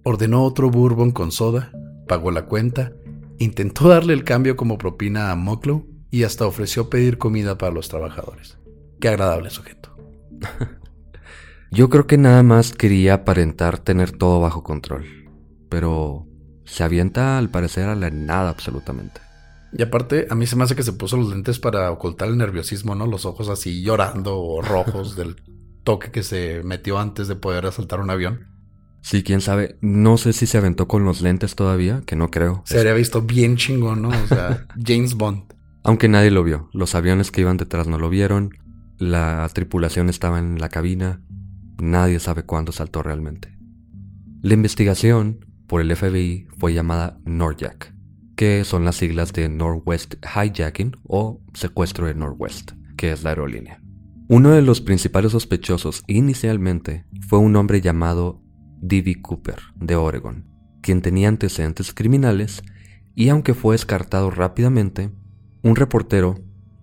ordenó 0.02 0.44
otro 0.44 0.70
bourbon 0.70 1.12
con 1.12 1.30
soda, 1.30 1.72
pagó 2.08 2.30
la 2.30 2.46
cuenta, 2.46 2.92
intentó 3.38 3.88
darle 3.88 4.12
el 4.12 4.25
cambio 4.25 4.56
como 4.56 4.78
propina 4.78 5.30
a 5.30 5.37
Moklow 5.37 5.87
y 6.11 6.25
hasta 6.25 6.46
ofreció 6.46 6.90
pedir 6.90 7.18
comida 7.18 7.56
para 7.58 7.72
los 7.72 7.88
trabajadores. 7.88 8.58
Qué 9.00 9.08
agradable 9.08 9.50
sujeto. 9.50 9.96
Yo 11.70 11.88
creo 11.88 12.06
que 12.06 12.18
nada 12.18 12.42
más 12.42 12.72
quería 12.72 13.14
aparentar 13.14 13.78
tener 13.78 14.12
todo 14.12 14.40
bajo 14.40 14.62
control, 14.62 15.06
pero 15.68 16.26
se 16.64 16.84
avienta 16.84 17.38
al 17.38 17.50
parecer 17.50 17.88
a 17.88 17.94
la 17.94 18.11
nada 18.11 18.50
absolutamente. 18.50 19.20
Y 19.72 19.82
aparte, 19.82 20.26
a 20.28 20.34
mí 20.34 20.46
se 20.46 20.54
me 20.56 20.64
hace 20.64 20.76
que 20.76 20.82
se 20.82 20.92
puso 20.92 21.16
los 21.16 21.30
lentes 21.30 21.58
para 21.58 21.90
ocultar 21.90 22.28
el 22.28 22.37
nerviosismo, 22.37 22.94
¿no? 22.94 23.06
Los 23.06 23.25
ojos 23.25 23.49
así 23.49 23.82
llorando 23.82 24.38
o 24.38 24.61
rojos 24.61 25.16
del 25.16 25.37
toque 25.84 26.10
que 26.10 26.22
se 26.22 26.62
metió 26.62 26.98
antes 26.98 27.28
de 27.28 27.36
poder 27.36 27.66
asaltar 27.66 28.00
un 28.00 28.10
avión. 28.10 28.48
Sí, 29.02 29.22
quién 29.22 29.40
sabe. 29.40 29.76
No 29.80 30.16
sé 30.16 30.32
si 30.32 30.46
se 30.46 30.58
aventó 30.58 30.86
con 30.86 31.04
los 31.04 31.22
lentes 31.22 31.56
todavía, 31.56 32.02
que 32.06 32.16
no 32.16 32.30
creo. 32.30 32.62
Se 32.66 32.78
habría 32.78 32.94
visto 32.94 33.22
bien 33.22 33.56
chingón, 33.56 34.02
¿no? 34.02 34.08
O 34.10 34.26
sea, 34.28 34.66
James 34.86 35.14
Bond. 35.14 35.52
Aunque 35.82 36.08
nadie 36.08 36.30
lo 36.30 36.44
vio. 36.44 36.68
Los 36.72 36.94
aviones 36.94 37.30
que 37.30 37.40
iban 37.40 37.56
detrás 37.56 37.88
no 37.88 37.98
lo 37.98 38.08
vieron. 38.08 38.50
La 38.98 39.48
tripulación 39.52 40.08
estaba 40.08 40.38
en 40.38 40.60
la 40.60 40.68
cabina. 40.68 41.20
Nadie 41.78 42.20
sabe 42.20 42.44
cuándo 42.44 42.70
saltó 42.70 43.02
realmente. 43.02 43.58
La 44.40 44.54
investigación 44.54 45.44
por 45.66 45.80
el 45.80 45.94
FBI 45.94 46.46
fue 46.58 46.72
llamada 46.72 47.18
NORJAC, 47.24 47.92
que 48.36 48.64
son 48.64 48.84
las 48.84 48.96
siglas 48.96 49.32
de 49.32 49.48
Northwest 49.48 50.14
Hijacking 50.24 50.96
o 51.04 51.40
secuestro 51.54 52.06
de 52.06 52.14
Northwest, 52.14 52.72
que 52.96 53.10
es 53.10 53.24
la 53.24 53.30
aerolínea. 53.30 53.81
Uno 54.34 54.52
de 54.52 54.62
los 54.62 54.80
principales 54.80 55.32
sospechosos 55.32 56.04
inicialmente 56.06 57.04
fue 57.28 57.38
un 57.38 57.54
hombre 57.54 57.82
llamado 57.82 58.40
D.B. 58.80 59.20
Cooper, 59.20 59.56
de 59.76 59.94
Oregon, 59.94 60.46
quien 60.80 61.02
tenía 61.02 61.28
antecedentes 61.28 61.92
criminales 61.92 62.62
y 63.14 63.28
aunque 63.28 63.52
fue 63.52 63.74
descartado 63.74 64.30
rápidamente, 64.30 65.10
un 65.62 65.76
reportero, 65.76 66.40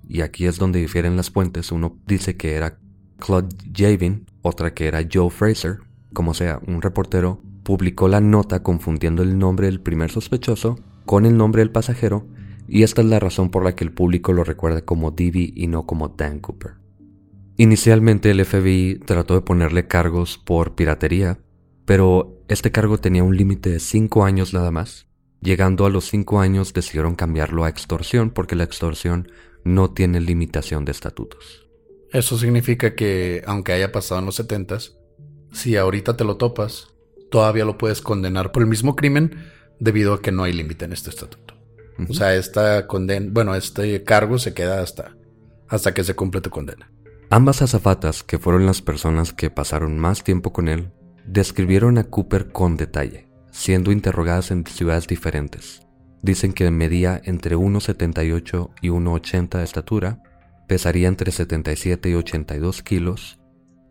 y 0.07 0.21
aquí 0.21 0.45
es 0.45 0.59
donde 0.59 0.77
difieren 0.77 1.15
las 1.15 1.31
fuentes, 1.31 1.71
uno 1.71 1.97
dice 2.05 2.37
que 2.37 2.53
era 2.53 2.77
Claude 3.17 3.49
Javin, 3.75 4.27
otra 4.43 4.75
que 4.75 4.85
era 4.85 5.07
Joe 5.11 5.31
Fraser, 5.31 5.79
como 6.13 6.35
sea, 6.35 6.61
un 6.67 6.83
reportero 6.83 7.41
publicó 7.63 8.07
la 8.07 8.21
nota 8.21 8.61
confundiendo 8.61 9.23
el 9.23 9.39
nombre 9.39 9.65
del 9.65 9.81
primer 9.81 10.11
sospechoso 10.11 10.77
con 11.07 11.25
el 11.25 11.35
nombre 11.35 11.63
del 11.63 11.71
pasajero 11.71 12.27
y 12.67 12.83
esta 12.83 13.01
es 13.01 13.07
la 13.07 13.19
razón 13.19 13.49
por 13.49 13.63
la 13.63 13.73
que 13.73 13.85
el 13.85 13.91
público 13.91 14.33
lo 14.33 14.43
recuerda 14.43 14.81
como 14.81 15.09
D.B. 15.09 15.53
y 15.55 15.65
no 15.65 15.87
como 15.87 16.09
Dan 16.09 16.37
Cooper. 16.37 16.78
Inicialmente 17.59 18.31
el 18.31 18.45
FBI 18.45 19.01
trató 19.05 19.33
de 19.33 19.41
ponerle 19.41 19.85
cargos 19.85 20.37
por 20.37 20.75
piratería, 20.75 21.39
pero 21.83 22.41
este 22.47 22.71
cargo 22.71 22.99
tenía 22.99 23.21
un 23.21 23.35
límite 23.35 23.69
de 23.69 23.81
5 23.81 24.23
años 24.23 24.53
nada 24.53 24.71
más. 24.71 25.07
Llegando 25.41 25.85
a 25.85 25.89
los 25.89 26.05
5 26.05 26.39
años 26.39 26.71
decidieron 26.71 27.15
cambiarlo 27.15 27.65
a 27.65 27.69
extorsión 27.69 28.29
porque 28.29 28.55
la 28.55 28.63
extorsión 28.63 29.29
no 29.65 29.91
tiene 29.91 30.21
limitación 30.21 30.85
de 30.85 30.93
estatutos. 30.93 31.67
Eso 32.13 32.37
significa 32.37 32.95
que, 32.95 33.43
aunque 33.45 33.73
haya 33.73 33.91
pasado 33.91 34.19
en 34.19 34.27
los 34.27 34.35
70 34.35 34.77
si 35.51 35.75
ahorita 35.75 36.15
te 36.15 36.23
lo 36.23 36.37
topas, 36.37 36.93
todavía 37.29 37.65
lo 37.65 37.77
puedes 37.77 37.99
condenar 37.99 38.53
por 38.53 38.63
el 38.63 38.69
mismo 38.69 38.95
crimen 38.95 39.35
debido 39.81 40.13
a 40.13 40.21
que 40.21 40.31
no 40.31 40.43
hay 40.43 40.53
límite 40.53 40.85
en 40.85 40.93
este 40.93 41.09
estatuto. 41.09 41.55
O 42.09 42.13
sea, 42.13 42.35
esta 42.35 42.87
conden 42.87 43.33
bueno, 43.33 43.53
este 43.53 44.01
cargo 44.05 44.39
se 44.39 44.53
queda 44.53 44.81
hasta, 44.81 45.17
hasta 45.67 45.93
que 45.93 46.05
se 46.05 46.15
cumple 46.15 46.39
tu 46.39 46.51
condena. 46.51 46.89
Ambas 47.31 47.61
azafatas, 47.61 48.23
que 48.23 48.39
fueron 48.39 48.65
las 48.65 48.81
personas 48.81 49.33
que 49.33 49.51
pasaron 49.51 49.99
más 49.99 50.23
tiempo 50.23 50.51
con 50.51 50.67
él, 50.67 50.91
describieron 51.27 51.99
a 51.99 52.05
Cooper 52.05 52.51
con 52.51 52.75
detalle, 52.75 53.29
siendo 53.51 53.91
interrogadas 53.91 54.49
en 54.49 54.65
ciudades 54.65 55.05
diferentes. 55.05 55.85
Dicen 56.23 56.53
que 56.53 56.71
medía 56.71 57.21
entre 57.23 57.55
1,78 57.55 58.71
y 58.81 58.87
1,80 58.87 59.59
de 59.59 59.63
estatura, 59.63 60.23
pesaría 60.67 61.07
entre 61.07 61.31
77 61.31 62.09
y 62.09 62.13
82 62.15 62.81
kilos, 62.81 63.39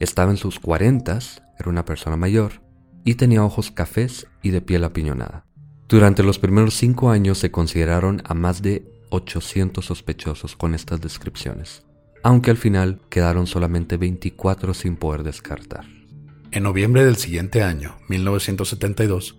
estaba 0.01 0.33
en 0.33 0.37
sus 0.37 0.59
40, 0.59 1.21
era 1.61 1.71
una 1.71 1.85
persona 1.85 2.17
mayor, 2.17 2.63
y 3.05 3.15
tenía 3.15 3.45
ojos 3.45 3.71
cafés 3.71 4.27
y 4.43 4.51
de 4.51 4.63
piel 4.63 4.83
apiñonada. 4.83 5.47
Durante 5.87 6.25
los 6.25 6.41
primeros 6.41 6.75
cinco 6.75 7.11
años 7.11 7.39
se 7.39 7.53
consideraron 7.53 8.21
a 8.25 8.35
más 8.35 8.63
de 8.63 8.91
800 9.11 9.85
sospechosos 9.85 10.57
con 10.57 10.75
estas 10.75 11.01
descripciones, 11.01 11.85
aunque 12.23 12.51
al 12.51 12.57
final 12.57 13.01
quedaron 13.09 13.47
solamente 13.47 13.97
24 13.97 14.75
sin 14.75 14.97
poder 14.97 15.23
descartar. 15.23 15.87
En 16.51 16.63
noviembre 16.63 17.05
del 17.05 17.17
siguiente 17.17 17.63
año, 17.63 17.97
1972, 18.09 19.37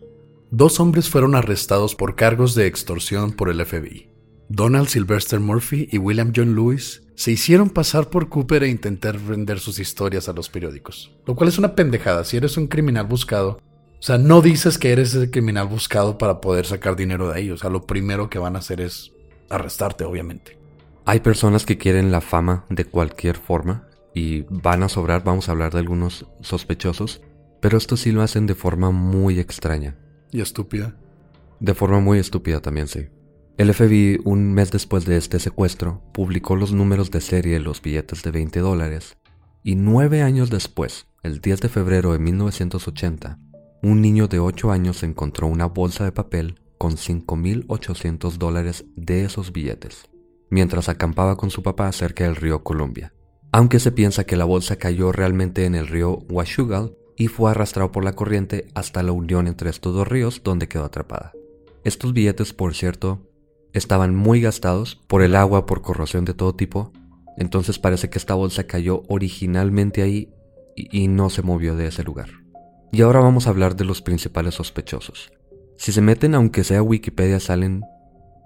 dos 0.51 0.79
hombres 0.79 1.09
fueron 1.09 1.35
arrestados 1.35 1.95
por 1.95 2.15
cargos 2.15 2.55
de 2.55 2.67
extorsión 2.67 3.31
por 3.31 3.49
el 3.49 3.65
FBI. 3.65 4.09
Donald 4.47 4.87
Sylvester 4.87 5.39
Murphy 5.39 5.87
y 5.91 5.97
William 5.97 6.33
John 6.35 6.55
Lewis 6.55 7.03
se 7.15 7.31
hicieron 7.31 7.69
pasar 7.69 8.09
por 8.09 8.29
Cooper 8.29 8.63
e 8.63 8.69
intentar 8.69 9.19
vender 9.19 9.59
sus 9.59 9.79
historias 9.79 10.29
a 10.29 10.33
los 10.33 10.49
periódicos. 10.49 11.11
Lo 11.25 11.35
cual 11.35 11.49
es 11.49 11.57
una 11.57 11.75
pendejada. 11.75 12.23
Si 12.23 12.37
eres 12.37 12.57
un 12.57 12.67
criminal 12.67 13.05
buscado, 13.05 13.59
o 13.99 14.01
sea, 14.01 14.17
no 14.17 14.41
dices 14.41 14.77
que 14.77 14.91
eres 14.91 15.13
el 15.15 15.29
criminal 15.29 15.67
buscado 15.67 16.17
para 16.17 16.41
poder 16.41 16.65
sacar 16.65 16.95
dinero 16.95 17.29
de 17.29 17.37
ahí. 17.37 17.51
O 17.51 17.57
sea, 17.57 17.69
lo 17.69 17.85
primero 17.85 18.29
que 18.29 18.39
van 18.39 18.55
a 18.55 18.59
hacer 18.59 18.81
es 18.81 19.11
arrestarte, 19.49 20.05
obviamente. 20.05 20.58
Hay 21.09 21.21
personas 21.21 21.65
que 21.65 21.79
quieren 21.79 22.11
la 22.11 22.21
fama 22.21 22.65
de 22.69 22.85
cualquier 22.85 23.35
forma 23.35 23.87
y 24.13 24.41
van 24.41 24.83
a 24.83 24.89
sobrar, 24.89 25.23
vamos 25.23 25.49
a 25.49 25.53
hablar 25.53 25.73
de 25.73 25.79
algunos 25.79 26.27
sospechosos, 26.41 27.23
pero 27.59 27.79
esto 27.79 27.97
sí 27.97 28.11
lo 28.11 28.21
hacen 28.21 28.45
de 28.45 28.53
forma 28.53 28.91
muy 28.91 29.39
extraña. 29.39 29.97
Y 30.31 30.41
estúpida. 30.41 30.95
De 31.59 31.73
forma 31.73 31.99
muy 31.99 32.19
estúpida 32.19 32.61
también, 32.61 32.87
sí. 32.87 33.07
El 33.57 33.73
FBI, 33.73 34.19
un 34.23 34.53
mes 34.53 34.69
después 34.69 35.05
de 35.05 35.17
este 35.17 35.39
secuestro, 35.39 36.03
publicó 36.13 36.55
los 36.55 36.73
números 36.73 37.09
de 37.09 37.21
serie 37.21 37.53
de 37.53 37.61
los 37.61 37.81
billetes 37.81 38.21
de 38.21 38.29
20 38.29 38.59
dólares, 38.59 39.17
y 39.63 39.73
nueve 39.73 40.21
años 40.21 40.51
después, 40.51 41.07
el 41.23 41.41
10 41.41 41.61
de 41.61 41.69
febrero 41.69 42.13
de 42.13 42.19
1980, 42.19 43.39
un 43.81 43.99
niño 44.03 44.27
de 44.27 44.37
8 44.37 44.71
años 44.71 45.01
encontró 45.01 45.47
una 45.47 45.65
bolsa 45.65 46.03
de 46.03 46.11
papel 46.11 46.61
con 46.77 46.97
5.800 46.97 48.37
dólares 48.37 48.85
de 48.95 49.25
esos 49.25 49.51
billetes, 49.51 50.08
mientras 50.49 50.89
acampaba 50.89 51.37
con 51.37 51.49
su 51.49 51.63
papá 51.63 51.91
cerca 51.91 52.23
del 52.23 52.35
río 52.35 52.63
Columbia. 52.63 53.13
Aunque 53.51 53.79
se 53.79 53.91
piensa 53.91 54.25
que 54.25 54.35
la 54.35 54.45
bolsa 54.45 54.75
cayó 54.75 55.11
realmente 55.11 55.65
en 55.65 55.75
el 55.75 55.87
río 55.87 56.19
Washugal 56.29 56.95
y 57.15 57.27
fue 57.27 57.51
arrastrado 57.51 57.91
por 57.91 58.03
la 58.03 58.13
corriente 58.13 58.67
hasta 58.75 59.03
la 59.03 59.11
unión 59.11 59.47
entre 59.47 59.69
estos 59.69 59.93
dos 59.93 60.07
ríos 60.07 60.41
donde 60.43 60.67
quedó 60.67 60.85
atrapada. 60.85 61.33
Estos 61.83 62.13
billetes, 62.13 62.53
por 62.53 62.75
cierto, 62.75 63.27
estaban 63.73 64.15
muy 64.15 64.41
gastados 64.41 64.95
por 65.07 65.21
el 65.21 65.35
agua, 65.35 65.65
por 65.65 65.81
corrosión 65.81 66.25
de 66.25 66.33
todo 66.33 66.55
tipo. 66.55 66.91
Entonces 67.37 67.79
parece 67.79 68.09
que 68.09 68.17
esta 68.17 68.33
bolsa 68.33 68.65
cayó 68.65 69.03
originalmente 69.07 70.01
ahí 70.01 70.29
y, 70.75 71.07
no 71.07 71.29
se 71.29 71.41
movió 71.41 71.75
de 71.75 71.87
ese 71.87 72.03
lugar. 72.03 72.29
Y 72.91 73.01
ahora 73.01 73.19
vamos 73.19 73.47
a 73.47 73.49
hablar 73.49 73.75
de 73.75 73.85
los 73.85 74.01
principales 74.01 74.55
sospechosos. 74.55 75.31
Si 75.77 75.91
se 75.91 76.01
meten, 76.01 76.35
aunque 76.35 76.63
sea 76.63 76.83
Wikipedia, 76.83 77.39
salen 77.39 77.83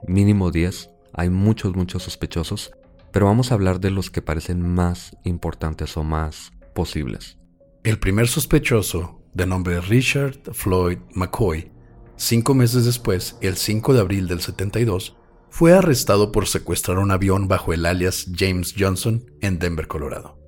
mínimo 0.07 0.51
10. 0.51 0.89
Hay 1.13 1.29
muchos, 1.29 1.75
muchos 1.75 2.03
sospechosos. 2.03 2.71
Pero 3.11 3.27
vamos 3.27 3.51
a 3.51 3.53
hablar 3.55 3.79
de 3.79 3.91
los 3.91 4.09
que 4.09 4.23
parecen 4.23 4.61
más 4.61 5.15
importantes 5.23 5.95
o 5.97 6.03
más 6.03 6.51
posibles. 6.73 7.37
El 7.83 7.99
primer 7.99 8.27
sospechoso 8.27 9.21
de 9.33 9.45
nombre 9.45 9.81
Richard 9.81 10.39
Floyd 10.53 10.97
McCoy, 11.13 11.71
cinco 12.15 12.55
meses 12.55 12.85
después, 12.85 13.37
el 13.41 13.57
5 13.57 13.93
de 13.93 13.99
abril 13.99 14.27
del 14.27 14.41
72, 14.41 15.15
fue 15.49 15.73
arrestado 15.73 16.31
por 16.31 16.47
secuestrar 16.47 16.97
un 16.97 17.11
avión 17.11 17.47
bajo 17.47 17.73
el 17.73 17.85
alias 17.85 18.27
James 18.35 18.73
Johnson 18.77 19.25
en 19.41 19.59
Denver, 19.59 19.87
Colorado. 19.87 20.39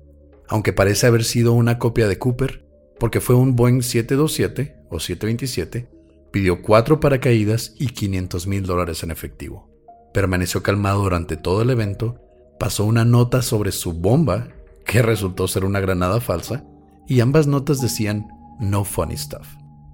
Aunque 0.48 0.72
parece 0.72 1.06
haber 1.06 1.22
sido 1.22 1.52
una 1.52 1.78
copia 1.78 2.08
de 2.08 2.18
Cooper, 2.18 2.66
porque 2.98 3.20
fue 3.20 3.36
un 3.36 3.54
Boeing 3.54 3.82
727 3.82 4.76
o 4.90 4.98
727, 4.98 5.88
pidió 6.32 6.62
cuatro 6.62 6.98
paracaídas 6.98 7.74
y 7.78 7.88
500 7.88 8.46
mil 8.46 8.64
dólares 8.64 9.02
en 9.04 9.10
efectivo. 9.12 9.75
Permaneció 10.16 10.62
calmado 10.62 11.02
durante 11.02 11.36
todo 11.36 11.60
el 11.60 11.68
evento, 11.68 12.18
pasó 12.58 12.86
una 12.86 13.04
nota 13.04 13.42
sobre 13.42 13.70
su 13.70 13.92
bomba, 13.92 14.48
que 14.86 15.02
resultó 15.02 15.46
ser 15.46 15.66
una 15.66 15.78
granada 15.78 16.22
falsa, 16.22 16.64
y 17.06 17.20
ambas 17.20 17.46
notas 17.46 17.82
decían 17.82 18.26
no 18.58 18.84
funny 18.84 19.18
stuff, 19.18 19.46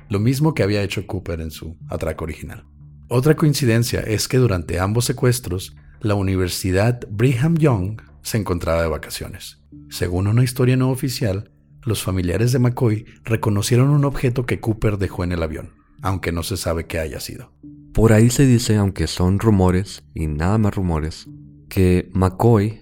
lo 0.09 0.21
mismo 0.21 0.55
que 0.55 0.63
había 0.63 0.85
hecho 0.85 1.09
Cooper 1.09 1.41
en 1.41 1.51
su 1.51 1.77
atraco 1.89 2.23
original. 2.23 2.65
Otra 3.09 3.35
coincidencia 3.35 3.99
es 3.99 4.29
que 4.29 4.37
durante 4.37 4.79
ambos 4.79 5.07
secuestros, 5.07 5.75
la 6.01 6.15
Universidad 6.15 7.01
Brigham 7.11 7.57
Young 7.57 8.01
se 8.23 8.39
encontraba 8.39 8.81
de 8.81 8.89
vacaciones. 8.91 9.59
Según 9.91 10.29
una 10.29 10.45
historia 10.45 10.77
no 10.77 10.91
oficial, 10.91 11.51
los 11.83 12.05
familiares 12.05 12.53
de 12.53 12.61
McCoy 12.61 13.07
reconocieron 13.25 13.91
un 13.91 14.05
objeto 14.05 14.47
que 14.47 14.61
Cooper 14.61 14.99
dejó 14.99 15.25
en 15.25 15.33
el 15.33 15.43
avión, 15.43 15.73
aunque 16.01 16.31
no 16.31 16.45
se 16.45 16.57
sabe 16.57 16.87
qué 16.87 17.01
haya 17.01 17.19
sido. 17.19 17.51
Por 17.93 18.13
ahí 18.13 18.31
se 18.31 18.47
dice, 18.47 18.77
aunque 18.77 19.07
son 19.07 19.39
rumores 19.39 20.05
y 20.15 20.27
nada 20.27 20.59
más 20.59 20.75
rumores, 20.75 21.29
que 21.69 22.11
McCoy 22.13 22.81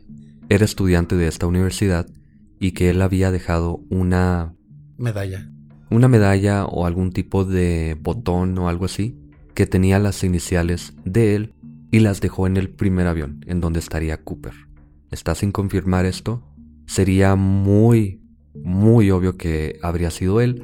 era 0.48 0.64
estudiante 0.64 1.16
de 1.16 1.28
esta 1.28 1.46
universidad 1.46 2.06
y 2.58 2.72
que 2.72 2.90
él 2.90 3.02
había 3.02 3.30
dejado 3.30 3.80
una 3.88 4.54
medalla 4.98 5.50
una 5.90 6.08
medalla 6.08 6.64
o 6.64 6.86
algún 6.86 7.10
tipo 7.10 7.44
de 7.44 7.96
botón 8.00 8.56
o 8.58 8.68
algo 8.68 8.84
así 8.84 9.16
que 9.54 9.66
tenía 9.66 9.98
las 9.98 10.22
iniciales 10.24 10.94
de 11.04 11.34
él 11.34 11.54
y 11.90 11.98
las 11.98 12.20
dejó 12.20 12.46
en 12.46 12.56
el 12.56 12.70
primer 12.70 13.08
avión, 13.08 13.44
en 13.46 13.60
donde 13.60 13.80
estaría 13.80 14.22
Cooper. 14.22 14.54
Está 15.10 15.34
sin 15.34 15.50
confirmar 15.50 16.06
esto. 16.06 16.44
Sería 16.86 17.34
muy, 17.34 18.22
muy 18.54 19.10
obvio 19.10 19.36
que 19.36 19.78
habría 19.82 20.10
sido 20.12 20.40
él, 20.40 20.62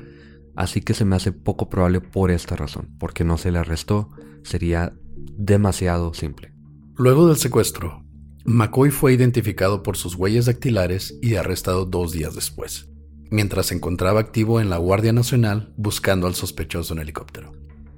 así 0.55 0.81
que 0.81 0.95
se 0.95 1.05
me 1.05 1.17
hace 1.17 1.33
poco 1.33 1.69
probable 1.69 2.01
por 2.01 2.31
esta 2.31 2.55
razón, 2.55 2.89
porque 2.99 3.25
no 3.25 3.39
se 3.39 3.51
le 3.51 3.59
arrestó, 3.59 4.11
sería 4.47 4.95
demasiado 5.37 6.15
simple. 6.15 6.53
Luego 6.97 7.29
del 7.29 7.37
secuestro, 7.37 8.05
McCoy 8.45 8.91
fue 8.91 9.13
identificado 9.13 9.83
por 9.83 9.97
sus 9.97 10.15
huellas 10.15 10.47
dactilares 10.47 11.19
y 11.21 11.35
arrestado 11.35 11.85
dos 11.85 12.13
días 12.13 12.35
después 12.35 12.89
mientras 13.31 13.67
se 13.67 13.75
encontraba 13.75 14.21
activo 14.21 14.61
en 14.61 14.71
la 14.71 14.79
Guardia 14.79 15.13
Nacional 15.13 15.73
buscando 15.77 16.27
al 16.27 16.35
sospechoso 16.35 16.95
en 16.95 17.01
helicóptero. 17.01 17.53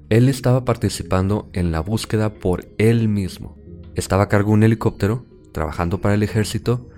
Él 0.08 0.28
estaba 0.28 0.64
participando 0.64 1.50
en 1.52 1.70
la 1.70 1.80
búsqueda 1.80 2.34
por 2.34 2.66
él 2.78 3.08
mismo. 3.08 3.56
Estaba 3.94 4.24
a 4.24 4.28
cargo 4.28 4.50
de 4.50 4.54
un 4.54 4.62
helicóptero, 4.62 5.26
trabajando 5.52 6.00
para 6.00 6.14
el 6.14 6.22
ejército, 6.22 6.88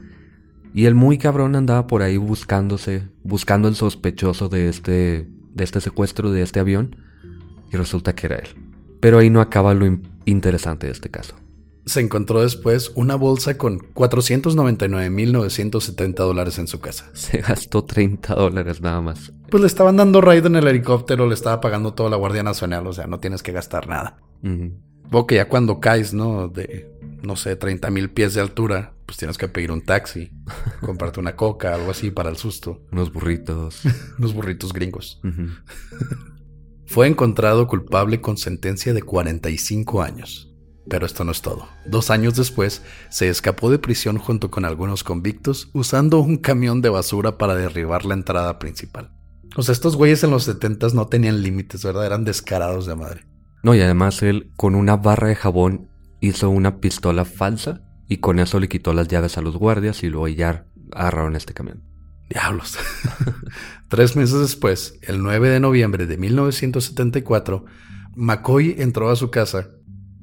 y 0.73 0.85
el 0.85 0.95
muy 0.95 1.19
cabrón 1.19 1.57
andaba 1.57 1.89
por 1.89 2.03
ahí 2.03 2.17
buscándose, 2.17 3.09
buscando 3.25 3.67
al 3.67 3.75
sospechoso 3.75 4.49
de 4.49 4.69
este, 4.69 5.29
de 5.53 5.65
este 5.65 5.81
secuestro 5.81 6.31
de 6.31 6.43
este 6.43 6.61
avión, 6.61 6.97
y 7.73 7.77
resulta 7.77 8.15
que 8.15 8.27
era 8.27 8.37
él. 8.37 8.49
Pero 9.01 9.19
ahí 9.19 9.31
no 9.31 9.41
acaba 9.41 9.75
lo 9.75 9.87
interesante 10.27 10.87
de 10.87 10.93
este 10.93 11.11
caso 11.11 11.35
se 11.91 12.01
encontró 12.01 12.41
después 12.43 12.93
una 12.95 13.17
bolsa 13.17 13.59
con 13.59 13.81
499.970 13.95 16.15
dólares 16.15 16.59
en 16.59 16.69
su 16.69 16.81
casa. 16.81 17.11
Se 17.15 17.39
gastó 17.39 17.85
30 17.85 18.35
dólares 18.35 18.81
nada 18.81 19.01
más. 19.01 19.33
Pues 19.51 19.61
le 19.61 19.67
estaban 19.67 19.97
dando 19.97 20.21
raid 20.21 20.47
en 20.47 20.55
el 20.57 20.69
helicóptero, 20.69 21.27
le 21.27 21.35
estaba 21.35 21.61
pagando 21.61 21.95
toda 21.95 22.11
la 22.11 22.17
Guardia 22.17 22.43
Nacional, 22.43 22.87
o 22.87 22.93
sea, 22.93 23.07
no 23.07 23.21
tienes 23.21 23.43
que 23.43 23.53
gastar 23.53 23.89
nada. 23.89 24.19
Uh 24.43 24.69
que 25.27 25.35
ya 25.35 25.49
cuando 25.49 25.81
caes, 25.81 26.15
¿no? 26.15 26.47
De, 26.47 26.89
no 27.23 27.35
sé, 27.35 27.57
30 27.57 27.91
mil 27.91 28.11
pies 28.11 28.35
de 28.35 28.41
altura, 28.41 28.93
pues 29.07 29.19
tienes 29.19 29.39
que 29.39 29.49
pedir 29.49 29.73
un 29.73 29.83
taxi, 29.83 30.31
comprarte 30.81 31.19
una 31.19 31.35
coca, 31.35 31.75
algo 31.75 31.91
así 31.91 32.13
para 32.13 32.31
el 32.31 32.37
susto. 32.37 32.83
Unos 32.93 33.13
burritos. 33.13 33.83
Unos 34.19 34.33
burritos 34.33 34.73
gringos. 34.73 35.21
Fue 36.91 37.07
encontrado 37.07 37.69
culpable 37.69 38.21
con 38.21 38.37
sentencia 38.37 38.93
de 38.93 39.03
45 39.03 40.03
años. 40.03 40.53
Pero 40.89 41.07
esto 41.07 41.23
no 41.23 41.31
es 41.31 41.41
todo. 41.41 41.69
Dos 41.87 42.11
años 42.11 42.35
después, 42.35 42.83
se 43.11 43.29
escapó 43.29 43.71
de 43.71 43.79
prisión 43.79 44.19
junto 44.19 44.51
con 44.51 44.65
algunos 44.65 45.05
convictos 45.05 45.71
usando 45.73 46.19
un 46.19 46.39
camión 46.39 46.83
de 46.83 46.89
basura 46.89 47.39
para 47.39 47.55
derribar 47.55 48.07
la 48.07 48.15
entrada 48.15 48.59
principal. 48.59 49.13
O 49.55 49.63
sea, 49.63 49.73
estos 49.73 49.95
güeyes 49.95 50.25
en 50.25 50.33
los 50.33 50.43
70 50.43 50.89
no 50.95 51.07
tenían 51.07 51.43
límites, 51.43 51.85
¿verdad? 51.85 52.07
Eran 52.07 52.25
descarados 52.25 52.87
de 52.87 52.97
madre. 52.97 53.25
No, 53.63 53.73
y 53.77 53.81
además 53.81 54.21
él 54.25 54.51
con 54.57 54.75
una 54.75 54.97
barra 54.97 55.29
de 55.29 55.37
jabón 55.37 55.89
hizo 56.19 56.51
una 56.51 56.81
pistola 56.81 57.25
falsa 57.25 57.83
y 58.09 58.17
con 58.17 58.41
eso 58.41 58.59
le 58.59 58.69
quitó 58.69 58.95
las 58.95 59.07
llaves 59.07 59.39
a 59.39 59.43
los 59.43 59.57
guardias 59.57 60.03
y 60.03 60.09
luego 60.09 60.27
ya 60.27 60.67
agarraron 60.91 61.37
este 61.37 61.55
camión. 61.55 61.85
Diablos. 62.31 62.79
Tres 63.89 64.15
meses 64.15 64.41
después, 64.41 64.99
el 65.03 65.23
9 65.23 65.51
de 65.51 65.61
noviembre 65.61 66.07
de 66.07 66.17
1974, 66.17 67.65
McCoy 68.15 68.77
entró 68.79 69.11
a 69.11 69.17
su 69.17 69.31
casa 69.31 69.71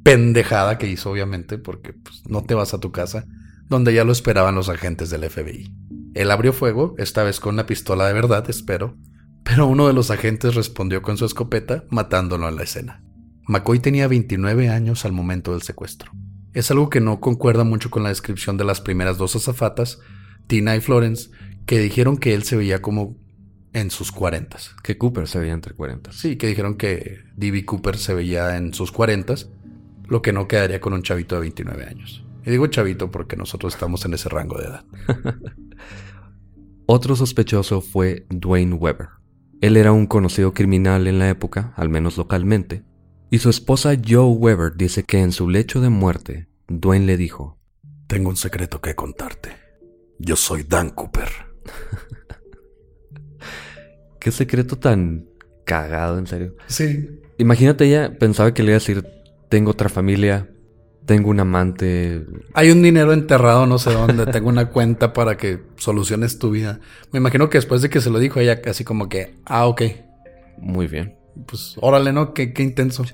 pendejada 0.03 0.77
que 0.77 0.87
hizo, 0.87 1.11
obviamente, 1.11 1.57
porque 1.57 1.91
pues, 1.91 2.23
no 2.27 2.43
te 2.43 2.55
vas 2.55 2.73
a 2.73 2.79
tu 2.79 2.93
casa, 2.93 3.25
donde 3.67 3.93
ya 3.93 4.05
lo 4.05 4.13
esperaban 4.13 4.55
los 4.55 4.69
agentes 4.69 5.09
del 5.09 5.29
FBI. 5.29 5.69
Él 6.13 6.31
abrió 6.31 6.53
fuego, 6.53 6.95
esta 6.97 7.23
vez 7.23 7.41
con 7.41 7.55
una 7.55 7.65
pistola 7.65 8.07
de 8.07 8.13
verdad, 8.13 8.49
espero, 8.49 8.95
pero 9.43 9.67
uno 9.67 9.85
de 9.87 9.93
los 9.93 10.09
agentes 10.09 10.55
respondió 10.55 11.01
con 11.01 11.17
su 11.17 11.25
escopeta, 11.25 11.83
matándolo 11.89 12.47
en 12.47 12.55
la 12.55 12.63
escena. 12.63 13.03
McCoy 13.47 13.79
tenía 13.79 14.07
29 14.07 14.69
años 14.69 15.03
al 15.03 15.11
momento 15.11 15.51
del 15.51 15.61
secuestro. 15.61 16.11
Es 16.53 16.71
algo 16.71 16.89
que 16.89 17.01
no 17.01 17.19
concuerda 17.19 17.65
mucho 17.65 17.89
con 17.89 18.03
la 18.03 18.09
descripción 18.09 18.57
de 18.57 18.63
las 18.63 18.79
primeras 18.79 19.17
dos 19.17 19.35
azafatas, 19.35 19.99
Tina 20.47 20.75
y 20.75 20.81
Florence, 20.81 21.29
que 21.65 21.79
dijeron 21.79 22.17
que 22.17 22.33
él 22.33 22.43
se 22.43 22.55
veía 22.55 22.81
como 22.81 23.15
en 23.73 23.91
sus 23.91 24.11
40. 24.11 24.57
Que 24.81 24.97
Cooper 24.97 25.27
se 25.27 25.39
veía 25.39 25.53
entre 25.53 25.73
40. 25.73 26.11
Sí, 26.11 26.37
que 26.37 26.47
dijeron 26.47 26.75
que 26.75 27.19
D.B. 27.35 27.65
Cooper 27.65 27.97
se 27.97 28.13
veía 28.13 28.57
en 28.57 28.73
sus 28.73 28.91
40 28.91 29.35
lo 30.07 30.21
que 30.21 30.33
no 30.33 30.47
quedaría 30.47 30.79
con 30.79 30.93
un 30.93 31.03
chavito 31.03 31.35
de 31.35 31.41
29 31.41 31.85
años. 31.85 32.23
Y 32.45 32.51
digo 32.51 32.67
chavito 32.67 33.11
porque 33.11 33.35
nosotros 33.35 33.73
estamos 33.73 34.05
en 34.05 34.13
ese 34.13 34.29
rango 34.29 34.57
de 34.57 34.65
edad. 34.65 34.85
Otro 36.85 37.15
sospechoso 37.17 37.81
fue 37.81 38.25
Dwayne 38.29 38.73
Weber. 38.73 39.09
Él 39.59 39.75
era 39.75 39.91
un 39.91 40.07
conocido 40.07 40.53
criminal 40.53 41.07
en 41.07 41.19
la 41.19 41.29
época, 41.29 41.73
al 41.75 41.89
menos 41.89 42.17
localmente, 42.17 42.83
y 43.29 43.39
su 43.39 43.49
esposa 43.49 43.97
Joe 44.01 44.31
Weber 44.31 44.77
dice 44.77 45.03
que 45.03 45.19
en 45.19 45.33
su 45.33 45.49
lecho 45.49 45.81
de 45.81 45.89
muerte, 45.89 46.47
Dwayne 46.67 47.05
le 47.05 47.17
dijo, 47.17 47.59
Tengo 48.07 48.29
un 48.29 48.37
secreto 48.37 48.79
que 48.79 48.95
contarte. 48.95 49.66
Yo 50.19 50.35
soy 50.35 50.63
Dan 50.63 50.91
Cooper. 50.91 51.29
Qué 54.19 54.31
secreto 54.31 54.77
tan 54.77 55.27
cagado, 55.63 56.17
en 56.17 56.27
serio. 56.27 56.55
Sí. 56.67 57.21
Imagínate 57.37 57.85
ella 57.85 58.17
pensaba 58.17 58.53
que 58.53 58.63
le 58.63 58.71
iba 58.71 58.77
a 58.77 58.79
decir, 58.79 59.05
tengo 59.49 59.71
otra 59.71 59.89
familia, 59.89 60.49
tengo 61.05 61.29
un 61.29 61.39
amante. 61.39 62.25
Hay 62.53 62.71
un 62.71 62.81
dinero 62.81 63.13
enterrado 63.13 63.65
no 63.65 63.77
sé 63.77 63.93
dónde, 63.93 64.25
tengo 64.31 64.49
una 64.49 64.69
cuenta 64.69 65.13
para 65.13 65.37
que 65.37 65.59
soluciones 65.77 66.39
tu 66.39 66.51
vida. 66.51 66.79
Me 67.11 67.19
imagino 67.19 67.49
que 67.49 67.57
después 67.57 67.81
de 67.81 67.89
que 67.89 68.01
se 68.01 68.09
lo 68.09 68.19
dijo 68.19 68.39
ella 68.39 68.61
casi 68.61 68.83
como 68.83 69.09
que, 69.09 69.35
ah, 69.45 69.67
ok. 69.67 69.83
Muy 70.57 70.87
bien. 70.87 71.15
Pues 71.45 71.75
órale, 71.79 72.11
¿no? 72.11 72.33
Qué, 72.33 72.51
qué 72.51 72.63
intenso. 72.63 73.05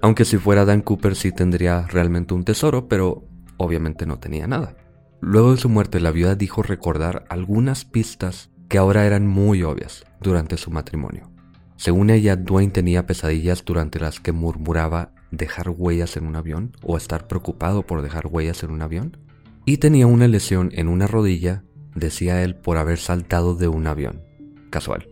Aunque 0.00 0.24
si 0.24 0.38
fuera 0.38 0.64
Dan 0.64 0.82
Cooper 0.82 1.16
sí 1.16 1.32
tendría 1.32 1.86
realmente 1.88 2.32
un 2.32 2.44
tesoro, 2.44 2.86
pero 2.86 3.24
obviamente 3.56 4.06
no 4.06 4.18
tenía 4.18 4.46
nada. 4.46 4.76
Luego 5.24 5.52
de 5.52 5.56
su 5.56 5.68
muerte, 5.68 6.00
la 6.00 6.10
viuda 6.10 6.34
dijo 6.34 6.64
recordar 6.64 7.26
algunas 7.28 7.84
pistas 7.84 8.50
que 8.68 8.76
ahora 8.76 9.06
eran 9.06 9.24
muy 9.24 9.62
obvias 9.62 10.04
durante 10.20 10.56
su 10.56 10.72
matrimonio. 10.72 11.30
Según 11.76 12.10
ella, 12.10 12.34
Dwayne 12.34 12.72
tenía 12.72 13.06
pesadillas 13.06 13.64
durante 13.64 14.00
las 14.00 14.18
que 14.18 14.32
murmuraba 14.32 15.12
dejar 15.30 15.70
huellas 15.70 16.16
en 16.16 16.26
un 16.26 16.34
avión 16.34 16.76
o 16.82 16.96
estar 16.96 17.28
preocupado 17.28 17.86
por 17.86 18.02
dejar 18.02 18.26
huellas 18.26 18.64
en 18.64 18.72
un 18.72 18.82
avión. 18.82 19.16
Y 19.64 19.76
tenía 19.76 20.08
una 20.08 20.26
lesión 20.26 20.70
en 20.74 20.88
una 20.88 21.06
rodilla, 21.06 21.62
decía 21.94 22.42
él, 22.42 22.56
por 22.56 22.76
haber 22.76 22.98
saltado 22.98 23.54
de 23.54 23.68
un 23.68 23.86
avión. 23.86 24.22
Casual. 24.70 25.08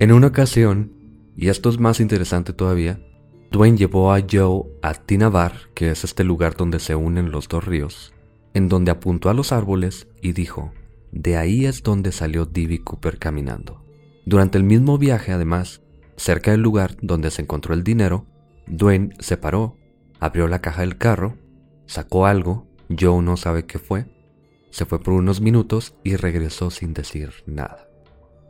En 0.00 0.10
una 0.10 0.26
ocasión, 0.26 0.92
y 1.36 1.46
esto 1.46 1.68
es 1.68 1.78
más 1.78 2.00
interesante 2.00 2.52
todavía, 2.52 2.98
Dwayne 3.52 3.78
llevó 3.78 4.12
a 4.12 4.20
Joe 4.28 4.64
a 4.82 4.94
Tinavar, 4.94 5.52
que 5.74 5.92
es 5.92 6.02
este 6.02 6.24
lugar 6.24 6.56
donde 6.56 6.80
se 6.80 6.96
unen 6.96 7.30
los 7.30 7.46
dos 7.46 7.64
ríos, 7.64 8.13
en 8.54 8.68
donde 8.68 8.90
apuntó 8.90 9.28
a 9.28 9.34
los 9.34 9.52
árboles 9.52 10.08
y 10.22 10.32
dijo, 10.32 10.72
de 11.12 11.36
ahí 11.36 11.66
es 11.66 11.82
donde 11.82 12.12
salió 12.12 12.46
D.B. 12.46 12.82
Cooper 12.82 13.18
caminando. 13.18 13.84
Durante 14.24 14.58
el 14.58 14.64
mismo 14.64 14.96
viaje, 14.96 15.32
además, 15.32 15.82
cerca 16.16 16.52
del 16.52 16.60
lugar 16.60 16.96
donde 17.02 17.30
se 17.30 17.42
encontró 17.42 17.74
el 17.74 17.84
dinero, 17.84 18.26
Dwayne 18.66 19.10
se 19.18 19.36
paró, 19.36 19.76
abrió 20.18 20.48
la 20.48 20.60
caja 20.60 20.80
del 20.80 20.96
carro, 20.96 21.36
sacó 21.86 22.26
algo, 22.26 22.66
Joe 22.88 23.22
no 23.22 23.36
sabe 23.36 23.66
qué 23.66 23.78
fue, 23.78 24.06
se 24.70 24.86
fue 24.86 25.00
por 25.00 25.14
unos 25.14 25.40
minutos 25.40 25.94
y 26.02 26.16
regresó 26.16 26.70
sin 26.70 26.94
decir 26.94 27.30
nada. 27.46 27.88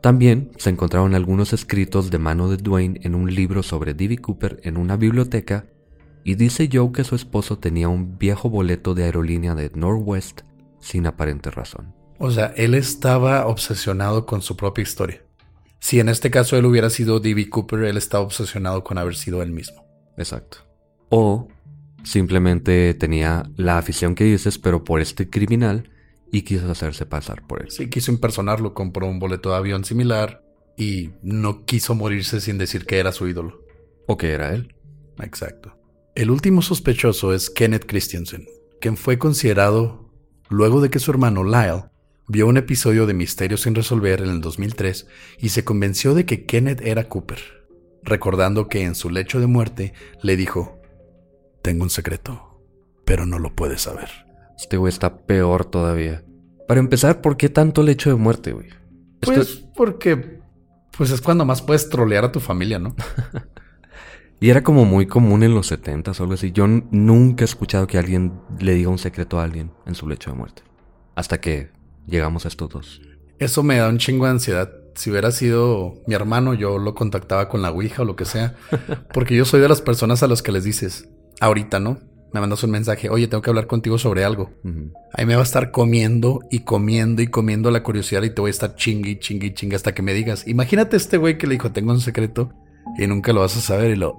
También 0.01 0.51
se 0.57 0.69
encontraron 0.69 1.15
algunos 1.15 1.51
escritos 1.51 2.11
de 2.11 2.19
mano 2.19 2.49
de 2.49 2.57
Dwayne 2.57 2.99
en 3.03 3.15
un 3.15 3.33
libro 3.33 3.63
sobre 3.63 3.93
D.B. 3.93 4.19
Cooper 4.19 4.59
en 4.63 4.77
una 4.77 4.97
biblioteca 4.97 5.65
y 6.25 6.33
dice 6.35 6.67
Joe 6.73 6.91
que 6.91 7.03
su 7.03 7.15
esposo 7.15 7.59
tenía 7.59 7.87
un 7.87 8.17
viejo 8.17 8.49
boleto 8.49 8.95
de 8.95 9.03
aerolínea 9.03 9.53
de 9.53 9.71
Northwest 9.75 10.41
sin 10.79 11.05
aparente 11.05 11.51
razón. 11.51 11.93
O 12.17 12.31
sea, 12.31 12.47
él 12.57 12.73
estaba 12.73 13.45
obsesionado 13.45 14.25
con 14.25 14.41
su 14.41 14.57
propia 14.57 14.81
historia. 14.81 15.21
Si 15.79 15.99
en 15.99 16.09
este 16.09 16.31
caso 16.31 16.57
él 16.57 16.65
hubiera 16.65 16.89
sido 16.89 17.19
D.B. 17.19 17.47
Cooper, 17.49 17.83
él 17.83 17.97
estaba 17.97 18.23
obsesionado 18.23 18.83
con 18.83 18.97
haber 18.97 19.15
sido 19.15 19.43
él 19.43 19.51
mismo. 19.51 19.85
Exacto. 20.17 20.57
O 21.09 21.47
simplemente 22.03 22.95
tenía 22.95 23.47
la 23.55 23.77
afición 23.77 24.15
que 24.15 24.23
dices, 24.23 24.57
pero 24.57 24.83
por 24.83 25.01
este 25.01 25.29
criminal 25.29 25.91
y 26.31 26.41
quiso 26.41 26.71
hacerse 26.71 27.05
pasar 27.05 27.45
por 27.45 27.61
él. 27.61 27.69
Sí, 27.69 27.87
quiso 27.87 28.11
impersonarlo, 28.11 28.73
compró 28.73 29.05
un 29.05 29.19
boleto 29.19 29.51
de 29.51 29.57
avión 29.57 29.85
similar 29.85 30.43
y 30.75 31.11
no 31.21 31.65
quiso 31.65 31.93
morirse 31.93 32.41
sin 32.41 32.57
decir 32.57 32.87
que 32.87 32.97
era 32.97 33.11
su 33.11 33.27
ídolo. 33.27 33.61
O 34.07 34.17
que 34.17 34.31
era 34.31 34.55
él. 34.55 34.73
Exacto. 35.19 35.84
El 36.15 36.31
último 36.31 36.61
sospechoso 36.61 37.33
es 37.33 37.49
Kenneth 37.49 37.85
Christensen, 37.85 38.47
quien 38.79 38.95
fue 38.95 39.19
considerado 39.19 40.13
luego 40.47 40.79
de 40.79 40.89
que 40.89 40.99
su 40.99 41.11
hermano 41.11 41.43
Lyle 41.43 41.89
vio 42.29 42.47
un 42.47 42.55
episodio 42.55 43.05
de 43.05 43.13
Misterios 43.13 43.63
sin 43.63 43.75
resolver 43.75 44.21
en 44.21 44.29
el 44.29 44.39
2003 44.39 45.07
y 45.39 45.49
se 45.49 45.65
convenció 45.65 46.13
de 46.13 46.25
que 46.25 46.45
Kenneth 46.45 46.79
era 46.79 47.09
Cooper, 47.09 47.41
recordando 48.01 48.69
que 48.69 48.83
en 48.83 48.95
su 48.95 49.09
lecho 49.09 49.41
de 49.41 49.47
muerte 49.47 49.93
le 50.21 50.37
dijo, 50.37 50.81
tengo 51.61 51.83
un 51.83 51.89
secreto, 51.89 52.61
pero 53.03 53.25
no 53.25 53.37
lo 53.37 53.53
puedes 53.53 53.81
saber. 53.81 54.09
Este 54.57 54.77
güey 54.77 54.93
está 54.93 55.17
peor 55.25 55.65
todavía. 55.65 56.23
Para 56.65 56.79
empezar, 56.79 57.19
¿por 57.19 57.35
qué 57.35 57.49
tanto 57.49 57.83
lecho 57.83 58.09
de 58.09 58.15
muerte, 58.15 58.53
güey? 58.53 58.69
Pues 59.19 59.65
porque 59.75 60.39
pues 60.97 61.11
es 61.11 61.19
cuando 61.19 61.43
más 61.43 61.61
puedes 61.61 61.89
trolear 61.89 62.23
a 62.23 62.31
tu 62.31 62.39
familia, 62.39 62.79
¿no? 62.79 62.95
y 64.39 64.49
era 64.49 64.63
como 64.63 64.85
muy 64.85 65.07
común 65.07 65.43
en 65.43 65.53
los 65.53 65.67
70 65.67 66.11
o 66.11 66.15
algo 66.19 66.33
así. 66.33 66.51
Yo 66.51 66.67
nunca 66.67 67.43
he 67.43 67.45
escuchado 67.45 67.87
que 67.87 67.97
alguien 67.97 68.33
le 68.59 68.73
diga 68.73 68.89
un 68.89 68.97
secreto 68.97 69.39
a 69.39 69.43
alguien 69.43 69.71
en 69.85 69.95
su 69.95 70.07
lecho 70.07 70.31
de 70.31 70.37
muerte. 70.37 70.63
Hasta 71.15 71.39
que 71.39 71.69
llegamos 72.05 72.45
a 72.45 72.49
estos 72.49 72.69
dos. 72.69 73.01
Eso 73.39 73.63
me 73.63 73.77
da 73.77 73.89
un 73.89 73.97
chingo 73.97 74.25
de 74.25 74.31
ansiedad. 74.31 74.71
Si 74.95 75.09
hubiera 75.09 75.31
sido 75.31 75.95
mi 76.07 76.15
hermano, 76.15 76.53
yo 76.53 76.77
lo 76.77 76.95
contactaba 76.95 77.49
con 77.49 77.61
la 77.61 77.71
Ouija 77.71 78.01
o 78.01 78.05
lo 78.05 78.15
que 78.15 78.25
sea. 78.25 78.55
Porque 79.13 79.35
yo 79.35 79.45
soy 79.45 79.61
de 79.61 79.69
las 79.69 79.81
personas 79.81 80.23
a 80.23 80.27
las 80.27 80.41
que 80.41 80.51
les 80.51 80.63
dices, 80.63 81.09
ahorita, 81.39 81.79
¿no? 81.79 81.99
Me 82.33 82.41
mandas 82.41 82.63
un 82.63 82.71
mensaje, 82.71 83.09
oye, 83.09 83.27
tengo 83.27 83.41
que 83.41 83.49
hablar 83.49 83.67
contigo 83.67 83.97
sobre 83.97 84.25
algo. 84.25 84.51
Ahí 85.13 85.25
me 85.25 85.35
va 85.35 85.41
a 85.41 85.45
estar 85.45 85.71
comiendo 85.71 86.41
y 86.51 86.59
comiendo 86.59 87.21
y 87.21 87.27
comiendo 87.27 87.71
la 87.71 87.81
curiosidad 87.81 88.23
y 88.23 88.29
te 88.29 88.41
voy 88.41 88.49
a 88.49 88.51
estar 88.51 88.75
chingui, 88.75 89.19
chingui, 89.19 89.53
chingui 89.53 89.75
hasta 89.75 89.93
que 89.93 90.01
me 90.01 90.13
digas. 90.13 90.45
Imagínate 90.45 90.97
este 90.97 91.15
güey 91.15 91.37
que 91.37 91.47
le 91.47 91.53
dijo, 91.53 91.71
tengo 91.71 91.93
un 91.93 92.01
secreto 92.01 92.51
y 92.97 93.07
nunca 93.07 93.33
lo 93.33 93.41
vas 93.41 93.57
a 93.57 93.61
saber 93.61 93.91
y 93.91 93.95
lo... 93.95 94.17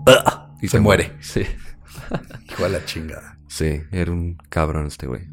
y 0.61 0.69
se, 0.69 0.81
muere. 0.81 1.17
Sí. 1.21 1.43
Hijo 2.51 2.65
de 2.65 2.69
la 2.69 2.85
chingada. 2.85 3.39
Sí, 3.49 3.83
era 3.91 4.13
un 4.13 4.37
cabrón 4.49 4.87
este 4.87 5.07
güey. 5.07 5.29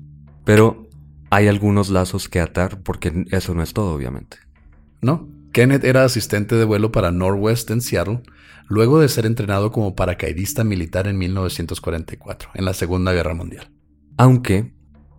Pero 0.46 0.88
hay 1.30 1.48
algunos 1.48 1.90
lazos 1.90 2.30
que 2.30 2.40
atar 2.40 2.82
porque 2.82 3.26
eso 3.32 3.54
no 3.54 3.64
es 3.64 3.74
todo, 3.74 3.94
obviamente. 3.94 4.38
No. 5.02 5.28
Kenneth 5.52 5.84
era 5.84 6.04
asistente 6.04 6.56
de 6.56 6.66
vuelo 6.66 6.92
para 6.92 7.12
Northwest 7.12 7.70
en 7.70 7.82
Seattle, 7.82 8.22
luego 8.68 9.00
de 9.00 9.08
ser 9.08 9.26
entrenado 9.26 9.72
como 9.72 9.96
paracaidista 9.96 10.64
militar 10.64 11.08
en 11.08 11.18
1944, 11.18 12.50
en 12.56 12.66
la 12.66 12.74
Segunda 12.74 13.14
Guerra 13.14 13.36
Mundial. 13.36 13.72
Aunque 14.18 14.74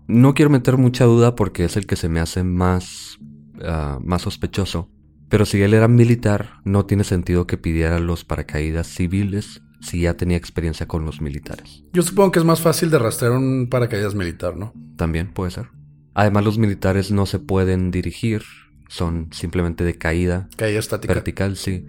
no 0.07 0.35
quiero 0.35 0.51
meter 0.51 0.77
mucha 0.77 1.05
duda 1.05 1.35
porque 1.35 1.65
es 1.65 1.77
el 1.77 1.87
que 1.87 1.97
se 1.97 2.09
me 2.09 2.21
hace 2.21 2.43
más, 2.43 3.19
ah, 3.63 3.99
más 4.03 4.23
sospechoso, 4.23 4.91
pero 5.35 5.47
si 5.47 5.61
él 5.63 5.75
era 5.75 5.89
militar, 5.89 6.61
no 6.63 6.87
tiene 6.87 7.03
sentido 7.03 7.45
que 7.49 7.59
pidiera 7.59 7.99
los 7.99 8.25
paracaídas 8.25 8.87
civiles 8.87 9.63
si 9.81 10.03
ya 10.03 10.15
tenía 10.15 10.37
experiencia 10.37 10.87
con 10.87 11.05
los 11.05 11.21
militares. 11.21 11.83
Yo 11.93 12.03
supongo 12.03 12.31
que 12.31 12.39
es 12.39 12.45
más 12.45 12.61
fácil 12.61 12.89
de 12.89 13.01
rastrear 13.01 13.33
un 13.33 13.67
paracaídas 13.69 14.15
militar, 14.15 14.57
¿no? 14.57 14.73
También 14.95 15.33
puede 15.33 15.51
ser. 15.51 15.71
Además, 16.15 16.45
los 16.45 16.57
militares 16.57 17.11
no 17.11 17.27
se 17.27 17.41
pueden 17.41 17.91
dirigir, 17.91 18.45
son 18.87 19.27
simplemente 19.33 19.83
de 19.83 19.99
caída. 19.99 20.49
Caída 20.57 20.79
estática. 20.79 21.15
Vertical, 21.15 21.57
sí. 21.57 21.85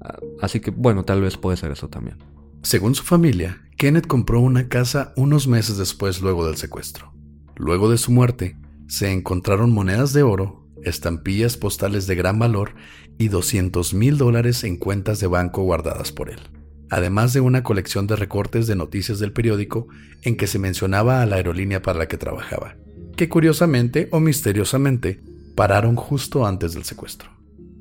Ah, 0.00 0.18
así 0.42 0.58
que, 0.58 0.72
bueno, 0.72 1.04
tal 1.04 1.20
vez 1.20 1.36
puede 1.36 1.56
ser 1.58 1.70
eso 1.70 1.88
también. 1.88 2.16
Según 2.62 2.96
su 2.96 3.04
familia, 3.04 3.62
Kenneth 3.76 4.08
compró 4.08 4.40
una 4.40 4.66
casa 4.66 5.12
unos 5.14 5.46
meses 5.46 5.76
después 5.76 6.22
luego 6.22 6.44
del 6.44 6.56
secuestro. 6.56 7.12
Luego 7.54 7.88
de 7.88 7.98
su 7.98 8.10
muerte, 8.10 8.56
se 8.88 9.12
encontraron 9.12 9.72
monedas 9.72 10.12
de 10.12 10.24
oro, 10.24 10.59
estampillas 10.84 11.56
postales 11.56 12.06
de 12.06 12.14
gran 12.14 12.38
valor 12.38 12.74
y 13.18 13.28
200 13.28 13.94
mil 13.94 14.18
dólares 14.18 14.64
en 14.64 14.76
cuentas 14.76 15.20
de 15.20 15.26
banco 15.26 15.62
guardadas 15.62 16.12
por 16.12 16.30
él, 16.30 16.40
además 16.88 17.32
de 17.32 17.40
una 17.40 17.62
colección 17.62 18.06
de 18.06 18.16
recortes 18.16 18.66
de 18.66 18.76
noticias 18.76 19.18
del 19.18 19.32
periódico 19.32 19.88
en 20.22 20.36
que 20.36 20.46
se 20.46 20.58
mencionaba 20.58 21.22
a 21.22 21.26
la 21.26 21.36
aerolínea 21.36 21.82
para 21.82 21.98
la 21.98 22.08
que 22.08 22.18
trabajaba 22.18 22.76
que 23.20 23.28
curiosamente 23.28 24.08
o 24.12 24.18
misteriosamente 24.18 25.20
pararon 25.54 25.94
justo 25.94 26.46
antes 26.46 26.72
del 26.72 26.84
secuestro. 26.84 27.28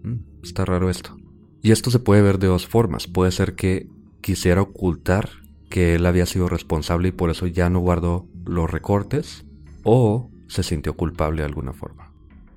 Mm, 0.03 0.43
está 0.43 0.65
raro 0.65 0.89
esto. 0.89 1.15
Y 1.61 1.71
esto 1.71 1.91
se 1.91 1.99
puede 1.99 2.21
ver 2.21 2.39
de 2.39 2.47
dos 2.47 2.67
formas. 2.67 3.07
Puede 3.07 3.31
ser 3.31 3.55
que 3.55 3.87
quisiera 4.19 4.61
ocultar 4.61 5.29
que 5.69 5.95
él 5.95 6.05
había 6.05 6.25
sido 6.25 6.49
responsable 6.49 7.07
y 7.07 7.11
por 7.13 7.29
eso 7.29 7.47
ya 7.47 7.69
no 7.69 7.79
guardó 7.79 8.27
los 8.45 8.69
recortes, 8.69 9.45
o 9.83 10.29
se 10.49 10.61
sintió 10.61 10.97
culpable 10.97 11.41
de 11.41 11.45
alguna 11.45 11.71
forma. 11.71 12.08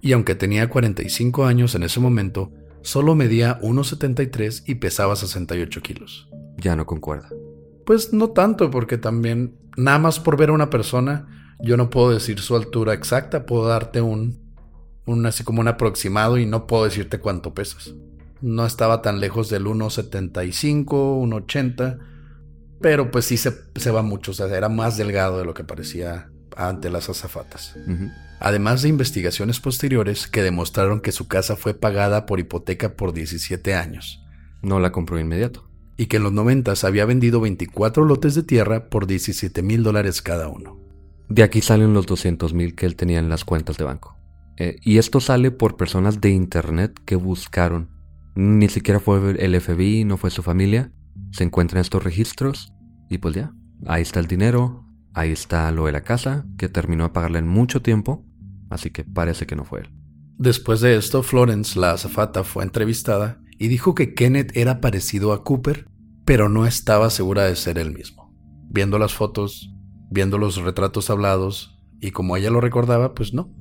Y 0.03 0.13
aunque 0.13 0.35
tenía 0.35 0.69
45 0.69 1.47
años 1.47 1.77
en 1.77 1.85
ese 1.85 2.01
momento, 2.01 2.51
solo 2.83 3.15
medía 3.15 3.61
1,73 3.61 4.65
y 4.67 4.75
pesaba 4.75 5.15
68 5.15 5.81
kilos. 5.81 6.29
Ya 6.57 6.75
no 6.75 6.87
concuerda. 6.87 7.29
Pues 7.87 8.13
no 8.13 8.31
tanto, 8.31 8.69
porque 8.73 8.99
también, 8.99 9.57
nada 9.77 10.01
más 10.01 10.19
por 10.19 10.37
ver 10.37 10.51
a 10.51 10.55
una 10.55 10.71
persona, 10.71 11.55
yo 11.61 11.77
no 11.77 11.89
puedo 11.89 12.11
decir 12.11 12.41
su 12.41 12.57
altura 12.57 12.95
exacta, 12.95 13.47
puedo 13.47 13.69
darte 13.69 14.01
un, 14.01 14.41
un 15.07 15.25
así 15.25 15.45
como 15.45 15.61
un 15.61 15.69
aproximado 15.69 16.37
y 16.37 16.47
no 16.47 16.67
puedo 16.67 16.85
decirte 16.85 17.21
cuánto 17.21 17.55
pesas. 17.55 17.95
No 18.41 18.67
estaba 18.67 19.03
tan 19.03 19.21
lejos 19.21 19.51
del 19.51 19.67
1,75, 19.67 20.85
1,80, 20.85 21.99
pero 22.81 23.13
pues 23.13 23.27
sí 23.27 23.37
se, 23.37 23.53
se, 23.77 23.91
va 23.93 24.03
mucho, 24.03 24.33
o 24.33 24.35
sea, 24.35 24.47
era 24.47 24.69
más 24.69 24.97
delgado 24.97 25.39
de 25.39 25.45
lo 25.45 25.55
que 25.55 25.63
parecía 25.63 26.32
ante 26.57 26.91
las 26.91 27.09
azafatas. 27.09 27.75
Además 28.41 28.83
de 28.83 28.89
investigaciones 28.89 29.61
posteriores 29.61 30.27
que 30.27 30.43
demostraron 30.43 31.01
que 31.01 31.13
su 31.13 31.29
casa 31.29 31.57
fue 31.57 31.75
pagada 31.75 32.27
por 32.27 32.41
hipoteca 32.41 32.97
por 32.97 33.13
17 33.13 33.75
años. 33.75 34.25
No 34.63 34.81
la 34.81 34.93
compró 34.93 35.19
inmediato. 35.19 35.69
Y 35.97 36.07
que 36.07 36.17
en 36.17 36.25
los 36.25 36.33
90 36.33 36.73
había 36.85 37.05
vendido 37.05 37.41
24 37.41 38.05
lotes 38.05 38.35
de 38.35 38.43
tierra 38.43 38.89
por 38.89 39.07
17 39.07 39.63
mil 39.63 39.83
dólares 39.83 40.23
cada 40.23 40.49
uno. 40.49 40.81
De 41.29 41.43
aquí 41.43 41.61
salen 41.61 41.95
los 41.95 42.07
200 42.07 42.53
mil 42.55 42.75
que 42.75 42.87
él 42.87 42.97
tenía 42.97 43.19
en 43.19 43.29
las 43.29 43.45
cuentas 43.45 43.77
de 43.79 43.85
banco. 43.85 44.17
Eh, 44.57 44.77
y 44.83 44.99
esto 44.99 45.21
sale 45.21 45.51
por 45.51 45.77
personas 45.77 46.21
de 46.21 46.31
internet 46.31 47.01
que 47.05 47.17
buscaron. 47.17 47.91
Ni 48.35 48.69
siquiera 48.69 49.01
fue 49.01 49.37
el 49.39 49.61
FBI, 49.61 50.05
no 50.05 50.17
fue 50.17 50.31
su 50.31 50.43
familia. 50.43 50.93
Se 51.31 51.45
encuentran 51.45 51.81
estos 51.81 52.03
registros 52.03 52.73
y 53.09 53.19
pues 53.19 53.35
ya, 53.35 53.53
ahí 53.87 54.03
está 54.03 54.21
el 54.21 54.27
dinero, 54.27 54.85
ahí 55.15 55.31
está 55.31 55.71
lo 55.71 55.87
de 55.87 55.93
la 55.93 56.03
casa, 56.03 56.45
que 56.59 56.69
terminó 56.69 57.05
de 57.05 57.11
pagarle 57.11 57.39
en 57.39 57.49
mucho 57.49 57.83
tiempo, 57.83 58.25
así 58.71 58.91
que 58.91 59.05
parece 59.05 59.47
que 59.47 59.57
no 59.57 59.65
fue 59.65 59.81
él. 59.81 59.91
Después 60.39 60.81
de 60.81 60.97
esto, 60.97 61.23
Florence, 61.23 61.79
la 61.79 61.93
azafata, 61.93 62.45
fue 62.45 62.65
entrevistada 62.65 63.41
y 63.59 63.69
dijo 63.69 63.95
que 63.95 64.15
Kenneth 64.15 64.57
era 64.57 64.81
parecido 64.81 65.33
a 65.33 65.45
Cooper, 65.45 65.87
pero 66.25 66.49
no 66.49 66.67
estaba 66.67 67.11
segura 67.11 67.45
de 67.45 67.57
ser 67.57 67.79
él 67.79 67.93
mismo. 67.93 68.35
Viendo 68.71 68.99
las 68.99 69.15
fotos, 69.15 69.73
viendo 70.11 70.39
los 70.39 70.57
retratos 70.57 71.11
hablados 71.11 71.79
y 72.01 72.11
como 72.11 72.37
ella 72.37 72.51
lo 72.51 72.61
recordaba, 72.61 73.15
pues 73.15 73.35
no. 73.35 73.55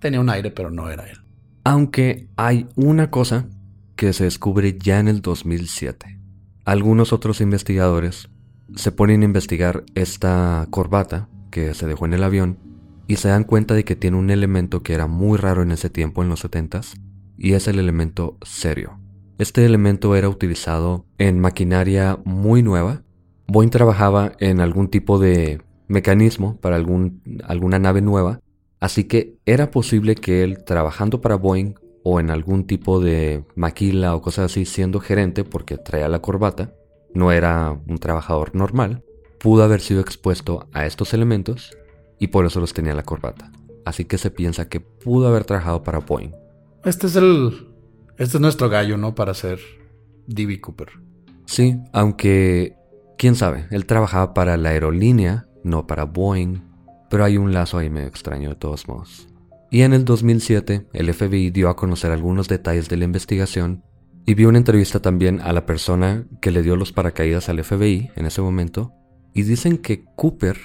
Tenía 0.00 0.20
un 0.20 0.30
aire, 0.30 0.50
pero 0.50 0.70
no 0.70 0.88
era 0.88 1.08
él. 1.08 1.18
Aunque 1.64 2.30
hay 2.36 2.68
una 2.76 3.10
cosa 3.10 3.48
que 3.96 4.12
se 4.12 4.24
descubre 4.24 4.78
ya 4.78 4.98
en 4.98 5.08
el 5.08 5.20
2007. 5.20 6.20
Algunos 6.64 7.12
otros 7.12 7.40
investigadores 7.40 8.30
se 8.76 8.92
ponen 8.92 9.22
a 9.22 9.26
investigar 9.26 9.84
esta 9.94 10.66
corbata 10.70 11.28
que 11.50 11.74
se 11.74 11.86
dejó 11.86 12.06
en 12.06 12.14
el 12.14 12.22
avión 12.22 12.58
y 13.06 13.16
se 13.16 13.28
dan 13.28 13.44
cuenta 13.44 13.74
de 13.74 13.84
que 13.84 13.96
tiene 13.96 14.16
un 14.16 14.30
elemento 14.30 14.82
que 14.82 14.94
era 14.94 15.06
muy 15.06 15.36
raro 15.36 15.62
en 15.62 15.72
ese 15.72 15.90
tiempo, 15.90 16.22
en 16.22 16.28
los 16.28 16.44
70s, 16.44 16.94
y 17.36 17.54
es 17.54 17.66
el 17.66 17.78
elemento 17.78 18.38
serio. 18.42 19.00
Este 19.38 19.64
elemento 19.64 20.14
era 20.14 20.28
utilizado 20.28 21.06
en 21.18 21.40
maquinaria 21.40 22.18
muy 22.24 22.62
nueva. 22.62 23.02
Boeing 23.48 23.70
trabajaba 23.70 24.32
en 24.38 24.60
algún 24.60 24.88
tipo 24.88 25.18
de 25.18 25.60
mecanismo 25.88 26.60
para 26.60 26.76
algún, 26.76 27.22
alguna 27.44 27.78
nave 27.78 28.00
nueva, 28.00 28.40
así 28.78 29.04
que 29.04 29.38
era 29.44 29.70
posible 29.70 30.14
que 30.14 30.44
él 30.44 30.62
trabajando 30.62 31.20
para 31.20 31.34
Boeing 31.34 31.74
o 32.04 32.20
en 32.20 32.30
algún 32.30 32.66
tipo 32.66 33.00
de 33.00 33.44
maquila 33.56 34.14
o 34.14 34.22
cosas 34.22 34.52
así 34.52 34.64
siendo 34.66 35.00
gerente 35.00 35.42
porque 35.42 35.78
traía 35.78 36.08
la 36.08 36.20
corbata, 36.20 36.74
no 37.14 37.32
era 37.32 37.78
un 37.86 37.98
trabajador 37.98 38.54
normal, 38.54 39.04
pudo 39.38 39.62
haber 39.62 39.80
sido 39.80 40.00
expuesto 40.00 40.68
a 40.72 40.86
estos 40.86 41.14
elementos 41.14 41.76
y 42.18 42.28
por 42.28 42.46
eso 42.46 42.60
los 42.60 42.74
tenía 42.74 42.94
la 42.94 43.02
corbata. 43.02 43.50
Así 43.84 44.04
que 44.04 44.18
se 44.18 44.30
piensa 44.30 44.68
que 44.68 44.80
pudo 44.80 45.28
haber 45.28 45.44
trabajado 45.44 45.82
para 45.82 46.00
Boeing. 46.00 46.32
Este 46.84 47.06
es 47.06 47.16
el, 47.16 47.68
Este 48.18 48.36
es 48.36 48.40
nuestro 48.40 48.68
gallo, 48.68 48.96
¿no? 48.96 49.14
Para 49.14 49.34
ser 49.34 49.58
D.B. 50.26 50.60
Cooper. 50.60 50.88
Sí, 51.46 51.78
aunque, 51.92 52.76
quién 53.18 53.34
sabe, 53.34 53.66
él 53.70 53.86
trabajaba 53.86 54.34
para 54.34 54.56
la 54.56 54.70
aerolínea, 54.70 55.48
no 55.64 55.86
para 55.86 56.04
Boeing, 56.04 56.62
pero 57.08 57.24
hay 57.24 57.38
un 57.38 57.52
lazo 57.52 57.78
ahí 57.78 57.90
medio 57.90 58.08
extraño 58.08 58.50
de 58.50 58.54
todos 58.54 58.86
modos. 58.86 59.26
Y 59.70 59.82
en 59.82 59.92
el 59.92 60.04
2007, 60.04 60.86
el 60.92 61.14
FBI 61.14 61.50
dio 61.50 61.68
a 61.68 61.76
conocer 61.76 62.12
algunos 62.12 62.48
detalles 62.48 62.88
de 62.88 62.96
la 62.96 63.04
investigación 63.04 63.82
y 64.30 64.34
vio 64.34 64.48
una 64.48 64.58
entrevista 64.58 65.02
también 65.02 65.40
a 65.40 65.52
la 65.52 65.66
persona 65.66 66.24
que 66.40 66.52
le 66.52 66.62
dio 66.62 66.76
los 66.76 66.92
paracaídas 66.92 67.48
al 67.48 67.64
FBI 67.64 68.12
en 68.14 68.26
ese 68.26 68.40
momento, 68.40 68.92
y 69.34 69.42
dicen 69.42 69.76
que 69.76 70.04
Cooper 70.14 70.56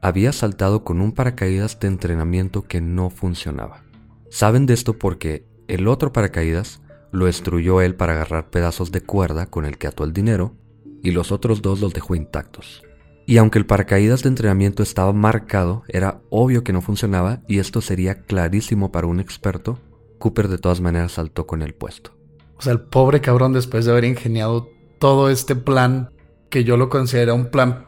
había 0.00 0.32
saltado 0.32 0.82
con 0.82 1.00
un 1.00 1.12
paracaídas 1.12 1.78
de 1.78 1.86
entrenamiento 1.86 2.62
que 2.62 2.80
no 2.80 3.10
funcionaba. 3.10 3.84
Saben 4.28 4.66
de 4.66 4.74
esto 4.74 4.98
porque 4.98 5.46
el 5.68 5.86
otro 5.86 6.12
paracaídas 6.12 6.82
lo 7.12 7.26
destruyó 7.26 7.80
él 7.80 7.94
para 7.94 8.14
agarrar 8.14 8.50
pedazos 8.50 8.90
de 8.90 9.02
cuerda 9.02 9.46
con 9.46 9.66
el 9.66 9.78
que 9.78 9.86
ató 9.86 10.02
el 10.02 10.12
dinero, 10.12 10.56
y 11.00 11.12
los 11.12 11.30
otros 11.30 11.62
dos 11.62 11.80
los 11.80 11.94
dejó 11.94 12.16
intactos. 12.16 12.82
Y 13.24 13.36
aunque 13.36 13.60
el 13.60 13.66
paracaídas 13.66 14.24
de 14.24 14.30
entrenamiento 14.30 14.82
estaba 14.82 15.12
marcado, 15.12 15.84
era 15.86 16.20
obvio 16.28 16.64
que 16.64 16.72
no 16.72 16.80
funcionaba 16.80 17.42
y 17.46 17.60
esto 17.60 17.82
sería 17.82 18.22
clarísimo 18.22 18.90
para 18.90 19.06
un 19.06 19.20
experto, 19.20 19.78
Cooper 20.18 20.48
de 20.48 20.58
todas 20.58 20.80
maneras 20.80 21.12
saltó 21.12 21.46
con 21.46 21.62
el 21.62 21.72
puesto. 21.72 22.20
O 22.62 22.64
sea, 22.64 22.74
el 22.74 22.80
pobre 22.80 23.20
cabrón 23.20 23.52
después 23.52 23.84
de 23.84 23.90
haber 23.90 24.04
ingeniado 24.04 24.70
todo 25.00 25.30
este 25.30 25.56
plan, 25.56 26.10
que 26.48 26.62
yo 26.62 26.76
lo 26.76 26.90
considero 26.90 27.34
un 27.34 27.46
plan 27.46 27.86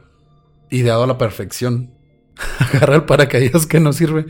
ideado 0.69 1.05
a 1.05 1.07
la 1.07 1.17
perfección, 1.17 1.95
agarra 2.59 2.97
el 2.97 3.05
paracaídas 3.05 3.69
que 3.69 3.79
no 3.79 3.93
sirve. 3.93 4.27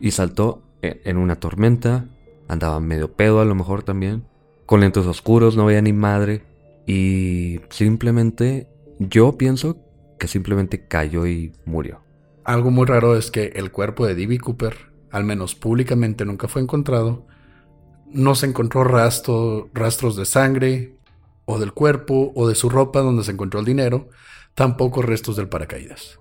Y 0.00 0.10
saltó 0.10 0.62
e, 0.82 1.00
en 1.06 1.16
una 1.16 1.36
tormenta, 1.36 2.04
andaba 2.46 2.78
medio 2.78 3.14
pedo 3.14 3.40
a 3.40 3.46
lo 3.46 3.54
mejor 3.54 3.84
también, 3.84 4.26
con 4.66 4.80
lentes 4.80 5.06
oscuros, 5.06 5.56
no 5.56 5.64
veía 5.64 5.80
ni 5.80 5.94
madre, 5.94 6.42
y 6.86 7.62
simplemente 7.70 8.68
yo 8.98 9.38
pienso 9.38 9.78
que 10.18 10.28
simplemente 10.28 10.86
cayó 10.86 11.26
y 11.26 11.52
murió. 11.64 12.02
Algo 12.44 12.70
muy 12.70 12.84
raro 12.84 13.16
es 13.16 13.30
que 13.30 13.46
el 13.56 13.72
cuerpo 13.72 14.06
de 14.06 14.14
D.B. 14.14 14.40
Cooper, 14.40 14.76
al 15.10 15.24
menos 15.24 15.54
públicamente, 15.54 16.26
nunca 16.26 16.48
fue 16.48 16.60
encontrado. 16.60 17.26
No 18.14 18.34
se 18.34 18.46
encontró 18.46 18.84
rastro, 18.84 19.68
rastros 19.74 20.16
de 20.16 20.24
sangre, 20.24 20.94
o 21.44 21.58
del 21.58 21.72
cuerpo, 21.72 22.32
o 22.34 22.48
de 22.48 22.54
su 22.54 22.70
ropa 22.70 23.00
donde 23.00 23.24
se 23.24 23.32
encontró 23.32 23.60
el 23.60 23.66
dinero, 23.66 24.08
tampoco 24.54 25.02
restos 25.02 25.36
del 25.36 25.48
paracaídas. 25.48 26.18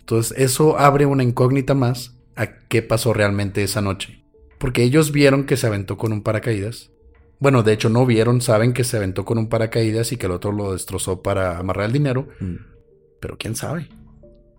Entonces, 0.00 0.36
eso 0.36 0.78
abre 0.78 1.06
una 1.06 1.22
incógnita 1.22 1.74
más 1.74 2.16
a 2.36 2.58
qué 2.68 2.82
pasó 2.82 3.12
realmente 3.12 3.62
esa 3.62 3.80
noche. 3.80 4.24
Porque 4.58 4.82
ellos 4.82 5.12
vieron 5.12 5.44
que 5.44 5.56
se 5.56 5.66
aventó 5.66 5.96
con 5.96 6.12
un 6.12 6.22
paracaídas. 6.22 6.90
Bueno, 7.38 7.62
de 7.62 7.72
hecho 7.72 7.88
no 7.88 8.04
vieron, 8.04 8.40
saben 8.40 8.72
que 8.72 8.84
se 8.84 8.96
aventó 8.96 9.24
con 9.24 9.38
un 9.38 9.48
paracaídas 9.48 10.12
y 10.12 10.16
que 10.16 10.26
el 10.26 10.32
otro 10.32 10.52
lo 10.52 10.72
destrozó 10.72 11.22
para 11.22 11.58
amarrar 11.58 11.86
el 11.86 11.92
dinero. 11.92 12.28
Mm. 12.40 12.56
Pero 13.20 13.38
quién 13.38 13.56
sabe. 13.56 13.88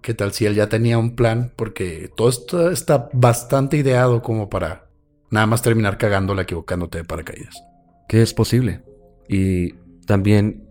¿Qué 0.02 0.15
tal 0.15 0.32
si 0.32 0.47
él 0.47 0.56
ya 0.56 0.69
tenía 0.69 0.97
un 0.97 1.15
plan? 1.15 1.54
Porque 1.56 2.10
todo 2.15 2.30
esto 2.30 2.71
está 2.71 3.10
bastante 3.13 3.78
ideado 3.78 4.24
como 4.24 4.50
para 4.50 4.88
nada 5.32 5.48
más 5.48 5.62
terminar 5.62 5.98
cagándola 5.98 6.44
equivocándote 6.44 7.00
de 7.00 7.04
paracaídas. 7.04 7.63
Que 8.08 8.22
es 8.22 8.34
posible. 8.34 8.84
Y 9.28 9.74
también 10.06 10.67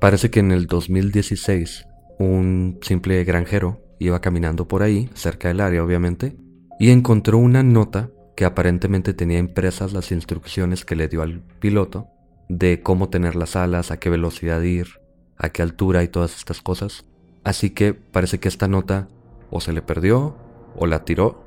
parece 0.00 0.30
que 0.30 0.40
en 0.40 0.50
el 0.50 0.66
2016 0.66 1.86
un 2.18 2.78
simple 2.82 3.22
granjero 3.24 3.80
iba 3.98 4.20
caminando 4.20 4.66
por 4.66 4.82
ahí, 4.82 5.08
cerca 5.14 5.48
del 5.48 5.60
área 5.60 5.84
obviamente, 5.84 6.36
y 6.80 6.90
encontró 6.90 7.38
una 7.38 7.62
nota 7.62 8.10
que 8.34 8.44
aparentemente 8.44 9.14
tenía 9.14 9.38
impresas 9.38 9.92
las 9.92 10.10
instrucciones 10.10 10.84
que 10.84 10.96
le 10.96 11.08
dio 11.08 11.22
al 11.22 11.42
piloto 11.60 12.08
de 12.48 12.82
cómo 12.82 13.10
tener 13.10 13.36
las 13.36 13.56
alas, 13.56 13.90
a 13.90 13.98
qué 13.98 14.10
velocidad 14.10 14.60
ir, 14.62 15.00
a 15.36 15.50
qué 15.50 15.62
altura 15.62 16.02
y 16.02 16.08
todas 16.08 16.36
estas 16.36 16.62
cosas. 16.62 17.04
Así 17.44 17.70
que 17.70 17.94
parece 17.94 18.40
que 18.40 18.48
esta 18.48 18.68
nota 18.68 19.08
o 19.50 19.60
se 19.60 19.72
le 19.72 19.82
perdió, 19.82 20.36
o 20.76 20.86
la 20.86 21.04
tiró, 21.04 21.44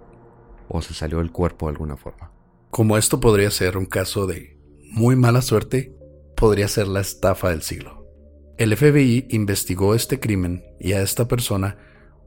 o 0.67 0.81
se 0.81 0.93
salió 0.93 1.17
del 1.17 1.31
cuerpo 1.31 1.65
de 1.65 1.71
alguna 1.71 1.97
forma. 1.97 2.31
Como 2.75 2.97
esto 2.97 3.21
podría 3.21 3.51
ser 3.51 3.77
un 3.77 3.85
caso 3.85 4.27
de 4.27 4.59
muy 4.91 5.15
mala 5.15 5.41
suerte, 5.41 5.95
podría 6.35 6.67
ser 6.67 6.89
la 6.89 6.99
estafa 6.99 7.51
del 7.51 7.61
siglo. 7.61 8.05
El 8.57 8.75
FBI 8.75 9.27
investigó 9.29 9.95
este 9.95 10.19
crimen 10.19 10.61
y 10.77 10.91
a 10.91 11.01
esta 11.01 11.25
persona 11.25 11.77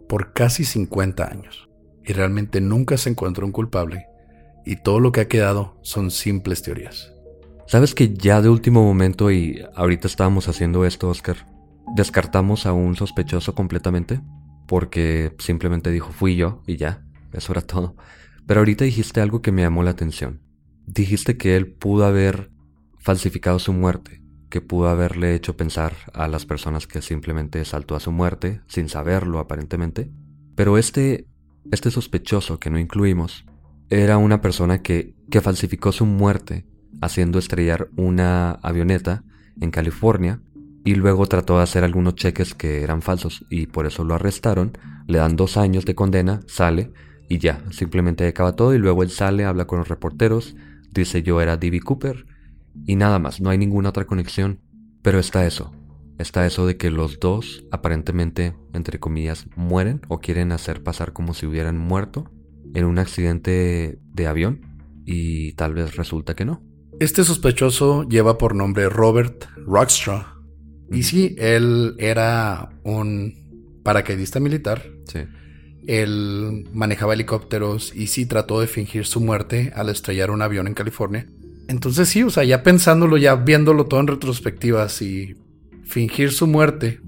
por 0.09 0.33
casi 0.33 0.65
50 0.65 1.31
años, 1.31 1.69
y 2.03 2.15
realmente 2.15 2.63
nunca 2.63 2.97
se 2.97 3.11
encontró 3.11 3.45
un 3.45 3.53
culpable, 3.53 4.07
y 4.65 4.77
todo 4.77 5.01
lo 5.01 5.13
que 5.13 5.21
ha 5.21 5.29
quedado 5.29 5.79
son 5.83 6.11
simples 6.11 6.63
teorías. 6.63 7.13
Sabes 7.67 7.95
que 7.95 8.15
ya 8.15 8.41
de 8.41 8.49
último 8.49 8.83
momento, 8.83 9.31
y 9.31 9.63
ahorita 9.75 10.09
estábamos 10.09 10.49
haciendo 10.49 10.87
esto, 10.87 11.11
Oscar, 11.11 11.47
descartamos 11.95 12.65
a 12.65 12.73
un 12.73 12.97
sospechoso 12.97 13.55
completamente, 13.55 14.23
porque 14.67 15.35
simplemente 15.41 15.91
dijo 15.91 16.11
fui 16.11 16.37
yo 16.37 16.63
y 16.67 16.79
ya, 16.79 17.05
eso 17.35 17.53
era 17.53 17.61
todo. 17.61 17.97
Pero 18.49 18.61
ahorita 18.61 18.87
dijiste 18.87 19.21
algo 19.21 19.43
que 19.43 19.53
me 19.53 19.61
llamó 19.61 19.83
la 19.83 19.91
atención. 19.91 20.41
Dijiste 20.87 21.37
que 21.37 21.55
él 21.55 21.67
pudo 21.67 22.07
haber 22.07 22.51
falsificado 22.99 23.59
su 23.59 23.75
muerte, 23.75 24.23
que 24.49 24.63
pudo 24.63 24.89
haberle 24.89 25.35
hecho 25.35 25.55
pensar 25.55 25.93
a 26.15 26.29
las 26.29 26.47
personas 26.47 26.87
que 26.87 27.03
simplemente 27.03 27.63
saltó 27.67 27.95
a 27.95 28.01
su 28.01 28.11
muerte, 28.11 28.63
sin 28.67 28.89
saberlo 28.89 29.39
aparentemente. 29.39 30.11
Pero 30.55 30.79
este, 30.79 31.27
este 31.71 31.91
sospechoso 31.91 32.59
que 32.59 32.71
no 32.71 32.79
incluimos, 32.79 33.45
era 33.91 34.17
una 34.17 34.41
persona 34.41 34.81
que, 34.81 35.15
que 35.31 35.43
falsificó 35.43 35.93
su 35.93 36.07
muerte 36.07 36.65
haciendo 37.03 37.39
estrellar 37.39 37.91
una 37.97 38.53
avioneta 38.63 39.25
en 39.61 39.71
California 39.71 40.41
y 40.87 40.95
luego 40.95 41.27
trató 41.27 41.59
de 41.59 41.65
hacer 41.65 41.85
algunos 41.85 42.15
cheques 42.15 42.55
que 42.55 42.83
eran 42.83 43.03
falsos 43.03 43.45
y 43.51 43.67
por 43.67 43.85
eso 43.85 44.05
lo 44.05 44.15
arrestaron, 44.15 44.73
le 45.07 45.19
dan 45.19 45.37
dos 45.37 45.59
años 45.59 45.85
de 45.85 45.95
condena, 45.95 46.41
sale 46.47 46.95
y 47.29 47.39
ya, 47.39 47.63
simplemente 47.71 48.27
acaba 48.27 48.57
todo 48.57 48.75
y 48.75 48.79
luego 48.79 49.03
él 49.03 49.11
sale, 49.11 49.45
habla 49.45 49.67
con 49.67 49.79
los 49.79 49.89
reporteros, 49.89 50.57
dice 50.91 51.23
yo 51.23 51.41
era 51.41 51.57
D.B. 51.57 51.81
Cooper 51.81 52.27
y 52.87 52.97
nada 52.97 53.19
más, 53.19 53.41
no 53.41 53.51
hay 53.51 53.59
ninguna 53.59 53.91
otra 53.91 54.07
conexión, 54.07 54.61
pero 55.03 55.19
está 55.19 55.47
eso, 55.47 55.73
está 56.19 56.47
eso 56.47 56.67
de 56.67 56.77
que 56.77 56.91
los 56.91 57.21
dos 57.21 57.65
aparentemente, 57.71 58.55
entre 58.73 58.99
comillas, 58.99 59.47
mueren 59.57 60.01
o 60.09 60.21
quieren 60.21 60.53
hacer 60.53 60.83
pasar 60.83 61.13
como 61.13 61.35
si 61.35 61.47
hubieran 61.47 61.79
muerto 61.79 62.31
en 62.75 62.85
un 62.85 62.99
accidente 62.99 63.99
de 64.13 64.27
avión 64.27 64.61
y 65.05 65.53
tal 65.53 65.75
vez 65.75 65.97
resulta 65.97 66.35
que 66.35 66.45
no. 66.45 66.63
Este 67.01 67.25
sospechoso 67.25 68.09
lleva 68.09 68.39
por 68.39 68.55
nombre 68.55 68.89
Robert 68.89 69.45
Rockstraw. 69.67 70.23
Y 70.91 71.05
sí, 71.05 71.37
él 71.39 71.95
era 71.99 72.71
un 72.83 73.81
paracaidista 73.85 74.41
militar. 74.41 74.83
Sí. 75.05 75.21
Él 75.89 76.69
manejaba 76.75 77.15
helicópteros 77.15 77.95
y 77.95 78.09
sí 78.09 78.27
trató 78.27 78.61
de 78.61 78.67
fingir 78.67 79.07
su 79.07 79.21
muerte 79.21 79.73
al 79.75 79.89
estrellar 79.89 80.31
un 80.31 80.43
avión 80.43 80.67
en 80.67 80.75
California. 80.75 81.27
Entonces 81.67 82.11
sí, 82.11 82.23
o 82.23 82.31
sea, 82.31 82.45
ya 82.45 82.63
pensándolo, 82.63 83.17
ya 83.17 83.37
viéndolo 83.37 83.87
todo 83.87 83.99
en 84.01 84.07
retrospectiva, 84.07 84.87
si 84.91 85.37
fingir 85.85 86.31
su 86.33 86.47
muerte 86.47 87.01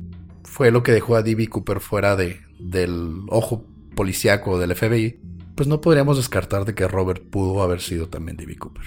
fue 0.44 0.70
lo 0.70 0.82
que 0.82 0.92
dejó 0.92 1.16
a 1.16 1.22
D.B. 1.22 1.48
Cooper 1.48 1.80
fuera 1.80 2.16
de, 2.16 2.40
del 2.58 3.20
ojo 3.28 3.66
policíaco 3.94 4.58
del 4.58 4.74
FBI, 4.74 5.20
pues 5.54 5.68
no 5.68 5.82
podríamos 5.82 6.16
descartar 6.16 6.64
de 6.64 6.74
que 6.74 6.88
Robert 6.88 7.22
pudo 7.22 7.62
haber 7.62 7.82
sido 7.82 8.08
también 8.08 8.38
D.B. 8.38 8.56
Cooper. 8.56 8.84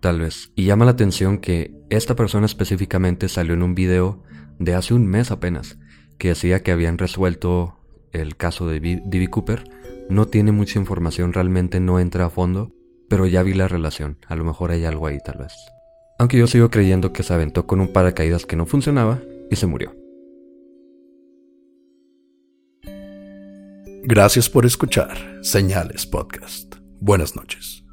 Tal 0.00 0.18
vez. 0.18 0.50
Y 0.56 0.64
llama 0.64 0.86
la 0.86 0.92
atención 0.92 1.38
que 1.38 1.72
esta 1.88 2.16
persona 2.16 2.46
específicamente 2.46 3.28
salió 3.28 3.54
en 3.54 3.62
un 3.62 3.76
video 3.76 4.24
de 4.58 4.74
hace 4.74 4.92
un 4.92 5.06
mes 5.06 5.30
apenas, 5.30 5.78
que 6.18 6.28
decía 6.28 6.64
que 6.64 6.72
habían 6.72 6.98
resuelto 6.98 7.79
el 8.12 8.36
caso 8.36 8.68
de 8.68 8.80
D.B. 8.80 9.28
Cooper. 9.28 9.64
No 10.08 10.26
tiene 10.26 10.52
mucha 10.52 10.78
información, 10.78 11.32
realmente 11.32 11.80
no 11.80 12.00
entra 12.00 12.26
a 12.26 12.30
fondo, 12.30 12.72
pero 13.08 13.26
ya 13.26 13.42
vi 13.42 13.54
la 13.54 13.68
relación. 13.68 14.18
A 14.26 14.36
lo 14.36 14.44
mejor 14.44 14.70
hay 14.70 14.84
algo 14.84 15.06
ahí 15.06 15.18
tal 15.24 15.38
vez. 15.38 15.52
Aunque 16.18 16.38
yo 16.38 16.46
sigo 16.46 16.70
creyendo 16.70 17.12
que 17.12 17.22
se 17.22 17.32
aventó 17.32 17.66
con 17.66 17.80
un 17.80 17.92
paracaídas 17.92 18.44
que 18.44 18.56
no 18.56 18.66
funcionaba 18.66 19.20
y 19.50 19.56
se 19.56 19.66
murió. 19.66 19.94
Gracias 24.02 24.48
por 24.48 24.66
escuchar 24.66 25.16
Señales 25.42 26.06
Podcast. 26.06 26.76
Buenas 27.00 27.36
noches. 27.36 27.84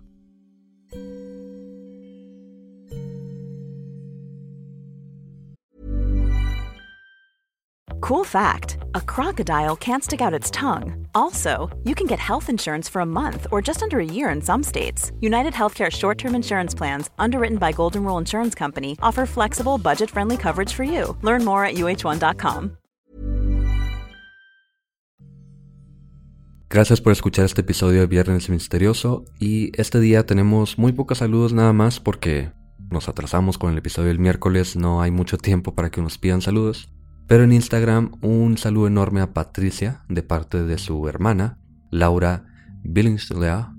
Cool 7.99 8.23
fact 8.23 8.86
a 8.97 9.01
crocodile 9.01 9.75
can't 9.75 10.03
stick 10.03 10.21
out 10.21 10.33
its 10.33 10.51
tongue. 10.51 11.07
Also, 11.13 11.69
you 11.83 11.95
can 11.95 12.07
get 12.07 12.19
health 12.19 12.49
insurance 12.49 12.89
for 12.89 13.01
a 13.01 13.05
month 13.05 13.47
or 13.51 13.61
just 13.61 13.83
under 13.83 13.99
a 13.99 14.05
year 14.05 14.29
in 14.29 14.41
some 14.41 14.63
states. 14.63 15.11
United 15.21 15.53
Healthcare 15.53 15.91
short 15.91 16.17
term 16.17 16.35
insurance 16.35 16.75
plans, 16.75 17.09
underwritten 17.17 17.57
by 17.57 17.71
Golden 17.71 18.03
Rule 18.03 18.17
Insurance 18.17 18.55
Company, 18.55 18.97
offer 19.01 19.25
flexible, 19.25 19.77
budget 19.77 20.09
friendly 20.09 20.37
coverage 20.37 20.73
for 20.73 20.83
you. 20.83 21.15
Learn 21.21 21.45
more 21.45 21.63
at 21.63 21.75
uh1.com. 21.75 22.77
Gracias 26.69 26.99
por 26.99 27.13
escuchar 27.13 27.45
este 27.45 27.61
episodio 27.61 28.01
de 28.01 28.07
Viernes 28.07 28.49
Misterioso 28.49 29.23
y 29.39 29.71
este 29.79 30.01
día 30.01 30.25
tenemos 30.25 30.77
muy 30.77 30.91
pocos 30.91 31.19
saludos 31.19 31.53
nada 31.53 31.71
más 31.71 32.01
porque 32.01 32.51
nos 32.91 33.07
atrasamos 33.07 33.57
con 33.57 33.71
el 33.71 33.77
episodio 33.77 34.09
del 34.09 34.19
miércoles, 34.19 34.75
no 34.75 35.01
hay 35.01 35.11
mucho 35.11 35.37
tiempo 35.37 35.73
para 35.75 35.91
que 35.91 36.01
nos 36.01 36.17
pidan 36.17 36.41
saludos. 36.41 36.89
Pero 37.27 37.43
en 37.43 37.51
Instagram 37.51 38.13
un 38.21 38.57
saludo 38.57 38.87
enorme 38.87 39.21
a 39.21 39.33
Patricia 39.33 40.03
de 40.07 40.23
parte 40.23 40.63
de 40.63 40.77
su 40.77 41.07
hermana, 41.07 41.59
Laura 41.91 42.45
Billingslea. 42.83 43.73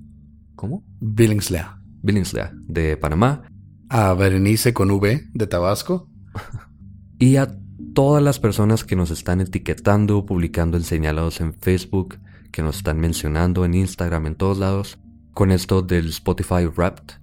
¿Cómo? 0.54 0.84
Billingslea. 1.00 1.80
Billingslea, 2.02 2.52
de 2.66 2.96
Panamá. 2.96 3.42
A 3.88 4.12
Berenice 4.14 4.74
con 4.74 4.90
V, 4.90 5.28
de 5.32 5.46
Tabasco. 5.46 6.10
y 7.18 7.36
a 7.36 7.58
todas 7.94 8.22
las 8.22 8.38
personas 8.38 8.84
que 8.84 8.96
nos 8.96 9.10
están 9.10 9.40
etiquetando, 9.40 10.26
publicando 10.26 10.76
en 10.76 10.84
señalados 10.84 11.40
en 11.40 11.54
Facebook, 11.54 12.18
que 12.52 12.62
nos 12.62 12.76
están 12.78 13.00
mencionando 13.00 13.64
en 13.64 13.74
Instagram, 13.74 14.26
en 14.26 14.34
todos 14.34 14.58
lados, 14.58 14.98
con 15.32 15.50
esto 15.50 15.82
del 15.82 16.08
Spotify 16.08 16.66
Wrapped. 16.66 17.14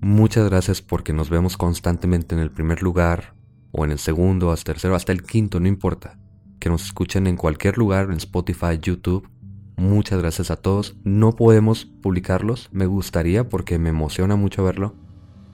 Muchas 0.00 0.48
gracias 0.48 0.80
porque 0.80 1.12
nos 1.12 1.28
vemos 1.28 1.56
constantemente 1.56 2.34
en 2.34 2.40
el 2.40 2.50
primer 2.50 2.82
lugar, 2.82 3.35
o 3.72 3.84
en 3.84 3.90
el 3.90 3.98
segundo, 3.98 4.50
hasta 4.50 4.72
el 4.72 4.74
tercero, 4.76 4.94
hasta 4.94 5.12
el 5.12 5.22
quinto, 5.22 5.60
no 5.60 5.68
importa. 5.68 6.18
Que 6.58 6.68
nos 6.68 6.84
escuchen 6.84 7.26
en 7.26 7.36
cualquier 7.36 7.78
lugar, 7.78 8.06
en 8.10 8.16
Spotify, 8.16 8.78
YouTube. 8.80 9.28
Muchas 9.76 10.20
gracias 10.20 10.50
a 10.50 10.56
todos. 10.56 10.96
No 11.04 11.32
podemos 11.36 11.84
publicarlos, 11.84 12.68
me 12.72 12.86
gustaría 12.86 13.48
porque 13.48 13.78
me 13.78 13.90
emociona 13.90 14.36
mucho 14.36 14.64
verlo, 14.64 14.94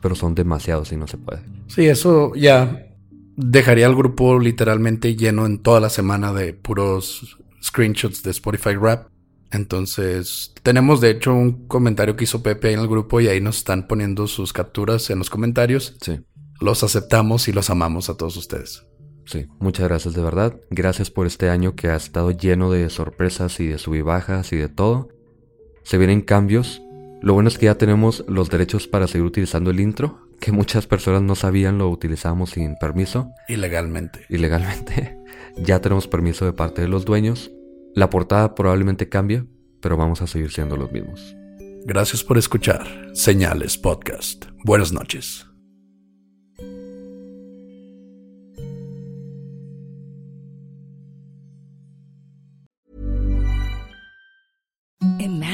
pero 0.01 0.15
son 0.15 0.35
demasiados 0.35 0.93
y 0.93 0.97
no 0.97 1.07
se 1.07 1.19
puede. 1.19 1.43
Sí, 1.67 1.87
eso 1.87 2.33
ya 2.35 2.87
dejaría 3.37 3.87
el 3.87 3.97
grupo 3.97 4.39
literalmente 4.39 5.17
lleno 5.17 5.47
en 5.47 5.59
toda 5.59 5.81
la 5.81 5.89
semana 5.89 6.33
de 6.33 6.53
puros 6.53 7.39
screenshots 7.63 8.23
de 8.23 8.31
Spotify 8.31 8.75
Rap. 8.75 9.09
Entonces, 9.51 10.55
tenemos 10.63 11.01
de 11.01 11.11
hecho 11.11 11.35
un 11.35 11.67
comentario 11.67 12.17
que 12.17 12.25
hizo 12.25 12.43
Pepe 12.43 12.73
en 12.73 12.81
el 12.81 12.89
grupo 12.89 13.21
y 13.21 13.29
ahí 13.29 13.41
nos 13.41 13.59
están 13.59 13.87
poniendo 13.87 14.27
sus 14.27 14.53
capturas 14.53 15.11
en 15.11 15.19
los 15.19 15.29
comentarios. 15.29 15.97
Sí. 16.01 16.21
Los 16.63 16.85
aceptamos 16.85 17.49
y 17.49 17.53
los 17.53 17.71
amamos 17.71 18.09
a 18.09 18.17
todos 18.17 18.37
ustedes. 18.37 18.87
Sí, 19.25 19.49
muchas 19.59 19.89
gracias 19.89 20.15
de 20.15 20.23
verdad. 20.23 20.61
Gracias 20.71 21.11
por 21.11 21.27
este 21.27 21.51
año 21.51 21.75
que 21.75 21.89
ha 21.89 21.97
estado 21.97 22.31
lleno 22.31 22.71
de 22.71 22.89
sorpresas 22.89 23.59
y 23.59 23.67
de 23.67 23.79
subibajas 23.79 24.53
y 24.53 24.57
de 24.59 24.69
todo. 24.69 25.09
Se 25.83 25.99
vienen 25.99 26.21
cambios. 26.21 26.81
Lo 27.21 27.35
bueno 27.35 27.49
es 27.49 27.59
que 27.59 27.67
ya 27.67 27.75
tenemos 27.75 28.25
los 28.29 28.49
derechos 28.49 28.87
para 28.87 29.09
seguir 29.09 29.27
utilizando 29.27 29.73
el 29.73 29.81
intro, 29.81 30.29
que 30.39 30.53
muchas 30.53 30.87
personas 30.87 31.23
no 31.23 31.35
sabían 31.35 31.79
lo 31.79 31.91
utilizamos 31.91 32.51
sin 32.51 32.77
permiso. 32.77 33.29
Ilegalmente. 33.49 34.21
Ilegalmente. 34.29 35.19
ya 35.57 35.81
tenemos 35.81 36.07
permiso 36.07 36.45
de 36.45 36.53
parte 36.53 36.81
de 36.81 36.87
los 36.87 37.05
dueños. 37.05 37.51
La 37.97 38.09
portada 38.09 38.55
probablemente 38.55 39.09
cambie, 39.09 39.47
pero 39.81 39.97
vamos 39.97 40.23
a 40.23 40.29
seguir 40.29 40.53
siendo 40.53 40.77
los 40.77 40.93
mismos. 40.93 41.35
Gracias 41.85 42.23
por 42.23 42.39
escuchar 42.39 42.87
Señales 43.15 43.77
Podcast. 43.77 44.45
Buenas 44.65 44.93
noches. 44.93 45.52